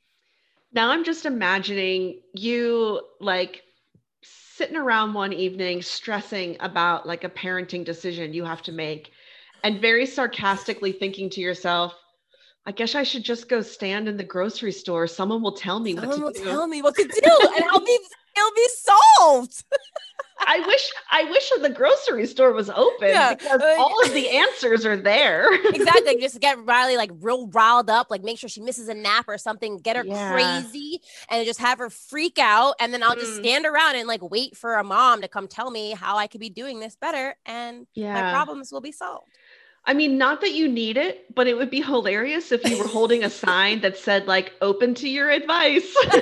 now 0.72 0.90
I'm 0.90 1.02
just 1.02 1.26
imagining 1.26 2.20
you 2.34 3.00
like 3.20 3.62
sitting 4.22 4.76
around 4.76 5.12
one 5.12 5.32
evening 5.32 5.82
stressing 5.82 6.56
about 6.60 7.04
like 7.04 7.24
a 7.24 7.28
parenting 7.28 7.84
decision 7.84 8.32
you 8.32 8.44
have 8.44 8.62
to 8.62 8.70
make 8.70 9.10
and 9.64 9.80
very 9.80 10.04
sarcastically 10.04 10.92
thinking 10.92 11.30
to 11.30 11.40
yourself, 11.40 11.94
I 12.66 12.72
guess 12.72 12.94
I 12.94 13.02
should 13.02 13.24
just 13.24 13.48
go 13.48 13.60
stand 13.60 14.08
in 14.08 14.16
the 14.16 14.24
grocery 14.24 14.72
store. 14.72 15.06
Someone 15.06 15.42
will 15.42 15.52
tell 15.52 15.80
me 15.80 15.94
Someone 15.94 16.08
what 16.22 16.34
to 16.34 16.40
do. 16.40 16.44
Someone 16.44 16.54
will 16.54 16.58
tell 16.60 16.66
me 16.68 16.82
what 16.82 16.94
to 16.96 17.04
do, 17.04 17.48
and 17.56 17.64
I'll 17.70 17.84
be 17.84 17.98
it'll 18.36 18.54
be 18.54 18.68
solved. 19.18 19.64
I 20.46 20.60
wish 20.60 20.90
I 21.10 21.24
wish 21.30 21.50
the 21.60 21.70
grocery 21.70 22.26
store 22.26 22.52
was 22.52 22.68
open 22.70 23.08
Yeah, 23.08 23.34
because 23.34 23.62
all 23.78 23.94
of 24.04 24.12
the 24.12 24.28
answers 24.30 24.84
are 24.84 24.96
there. 24.96 25.52
exactly. 25.74 26.16
Just 26.20 26.40
get 26.40 26.62
Riley 26.64 26.96
like 26.96 27.10
real 27.20 27.48
riled 27.48 27.88
up, 27.90 28.08
like 28.10 28.22
make 28.22 28.38
sure 28.38 28.48
she 28.48 28.60
misses 28.60 28.88
a 28.88 28.94
nap 28.94 29.26
or 29.28 29.38
something, 29.38 29.78
get 29.78 29.96
her 29.96 30.04
Yeah. 30.04 30.32
crazy, 30.32 31.00
and 31.30 31.46
just 31.46 31.60
have 31.60 31.78
her 31.78 31.90
freak 31.90 32.38
out. 32.38 32.74
And 32.80 32.92
then 32.92 33.02
I'll 33.02 33.16
just 33.16 33.34
Mm. 33.38 33.44
stand 33.44 33.66
around 33.66 33.96
and 33.96 34.08
like 34.08 34.22
wait 34.22 34.56
for 34.56 34.74
a 34.74 34.84
mom 34.84 35.22
to 35.22 35.28
come 35.28 35.48
tell 35.48 35.70
me 35.70 35.92
how 35.92 36.16
I 36.16 36.26
could 36.26 36.40
be 36.40 36.50
doing 36.50 36.80
this 36.80 36.96
better, 36.96 37.36
and 37.46 37.86
my 37.96 38.22
problems 38.30 38.70
will 38.72 38.82
be 38.82 38.92
solved. 38.92 39.28
I 39.86 39.92
mean, 39.94 40.16
not 40.16 40.40
that 40.40 40.52
you 40.52 40.66
need 40.68 40.96
it, 40.96 41.34
but 41.34 41.46
it 41.46 41.56
would 41.56 41.70
be 41.70 41.82
hilarious 41.82 42.52
if 42.52 42.64
you 42.68 42.78
were 42.78 42.86
holding 42.88 43.22
a 43.22 43.30
sign 43.30 43.80
that 43.82 43.98
said 43.98 44.26
like 44.26 44.52
open 44.62 44.94
to 44.94 45.08
your 45.08 45.30
advice. 45.30 45.94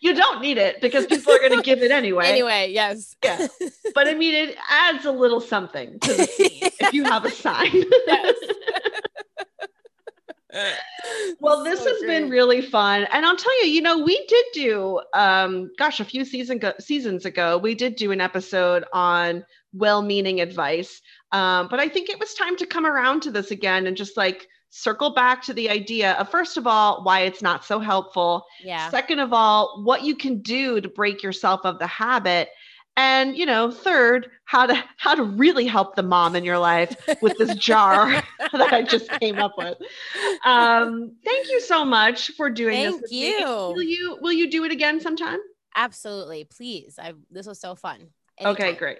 you 0.00 0.14
don't 0.14 0.40
need 0.42 0.58
it 0.58 0.80
because 0.80 1.06
people 1.06 1.32
are 1.32 1.38
going 1.38 1.56
to 1.56 1.62
give 1.62 1.82
it 1.82 1.90
anyway. 1.90 2.26
anyway, 2.26 2.70
yes. 2.70 3.16
Yeah. 3.24 3.48
But 3.94 4.08
I 4.08 4.14
mean, 4.14 4.34
it 4.34 4.56
adds 4.68 5.06
a 5.06 5.12
little 5.12 5.40
something 5.40 5.98
to 6.00 6.12
the 6.14 6.24
scene 6.24 6.50
if 6.80 6.92
you 6.92 7.04
have 7.04 7.24
a 7.24 7.30
sign. 7.30 7.70
Yes. 8.06 8.34
well, 11.40 11.64
this 11.64 11.82
So 11.82 11.92
has 11.92 12.00
been 12.02 12.30
really 12.30 12.60
fun. 12.62 13.06
And 13.12 13.24
I'll 13.24 13.36
tell 13.36 13.64
you, 13.64 13.70
you 13.70 13.80
know, 13.82 13.98
we 13.98 14.24
did 14.26 14.44
do 14.52 15.00
um 15.14 15.70
gosh, 15.78 16.00
a 16.00 16.04
few 16.04 16.24
season 16.24 16.58
go- 16.58 16.74
seasons 16.78 17.24
ago, 17.24 17.58
we 17.58 17.74
did 17.74 17.96
do 17.96 18.12
an 18.12 18.20
episode 18.20 18.84
on 18.92 19.44
well-meaning 19.78 20.40
advice. 20.40 21.00
Um, 21.32 21.68
but 21.68 21.80
I 21.80 21.88
think 21.88 22.08
it 22.08 22.18
was 22.18 22.34
time 22.34 22.56
to 22.56 22.66
come 22.66 22.86
around 22.86 23.22
to 23.22 23.30
this 23.30 23.50
again 23.50 23.86
and 23.86 23.96
just 23.96 24.16
like 24.16 24.46
circle 24.70 25.10
back 25.10 25.42
to 25.42 25.54
the 25.54 25.70
idea 25.70 26.12
of 26.12 26.30
first 26.30 26.56
of 26.56 26.66
all, 26.66 27.02
why 27.04 27.20
it's 27.20 27.42
not 27.42 27.64
so 27.64 27.78
helpful. 27.78 28.44
Yeah. 28.62 28.90
Second 28.90 29.18
of 29.18 29.32
all, 29.32 29.82
what 29.84 30.02
you 30.02 30.14
can 30.14 30.40
do 30.40 30.80
to 30.80 30.88
break 30.88 31.22
yourself 31.22 31.60
of 31.64 31.78
the 31.78 31.86
habit. 31.86 32.48
And 32.96 33.36
you 33.36 33.46
know, 33.46 33.70
third, 33.70 34.28
how 34.44 34.66
to 34.66 34.84
how 34.96 35.14
to 35.14 35.22
really 35.22 35.66
help 35.66 35.94
the 35.94 36.02
mom 36.02 36.34
in 36.34 36.44
your 36.44 36.58
life 36.58 36.96
with 37.22 37.38
this 37.38 37.54
jar 37.54 38.10
that 38.52 38.72
I 38.72 38.82
just 38.82 39.08
came 39.20 39.38
up 39.38 39.52
with. 39.56 39.78
Um, 40.44 41.14
thank 41.24 41.48
you 41.48 41.60
so 41.60 41.84
much 41.84 42.32
for 42.32 42.50
doing 42.50 42.82
this. 42.82 42.90
Thank 42.90 43.02
with 43.02 43.10
me. 43.12 43.28
you. 43.28 43.46
Will 43.46 43.82
you 43.82 44.18
will 44.20 44.32
you 44.32 44.50
do 44.50 44.64
it 44.64 44.72
again 44.72 45.00
sometime? 45.00 45.38
Absolutely. 45.76 46.42
Please. 46.42 46.98
I 47.00 47.12
this 47.30 47.46
was 47.46 47.60
so 47.60 47.76
fun. 47.76 48.08
Okay, 48.44 48.74
great. 48.74 48.98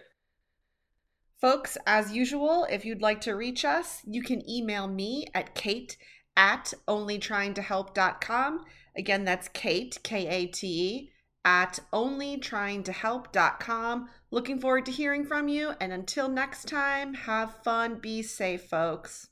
Folks, 1.40 1.78
as 1.86 2.12
usual, 2.12 2.66
if 2.68 2.84
you'd 2.84 3.02
like 3.02 3.20
to 3.22 3.32
reach 3.32 3.64
us, 3.64 4.02
you 4.04 4.22
can 4.22 4.48
email 4.50 4.88
me 4.88 5.26
at 5.34 5.54
kate 5.54 5.96
at 6.36 6.74
onlytryingtohelp.com. 6.86 8.64
Again, 8.96 9.24
that's 9.24 9.48
Kate, 9.48 9.98
K 10.02 10.26
A 10.26 10.46
T 10.46 10.66
E, 10.66 11.10
at 11.44 11.78
onlytryingtohelp.com. 11.92 14.08
Looking 14.30 14.60
forward 14.60 14.86
to 14.86 14.92
hearing 14.92 15.24
from 15.24 15.48
you. 15.48 15.72
And 15.80 15.92
until 15.92 16.28
next 16.28 16.68
time, 16.68 17.14
have 17.14 17.62
fun, 17.62 18.00
be 18.00 18.22
safe, 18.22 18.64
folks. 18.64 19.28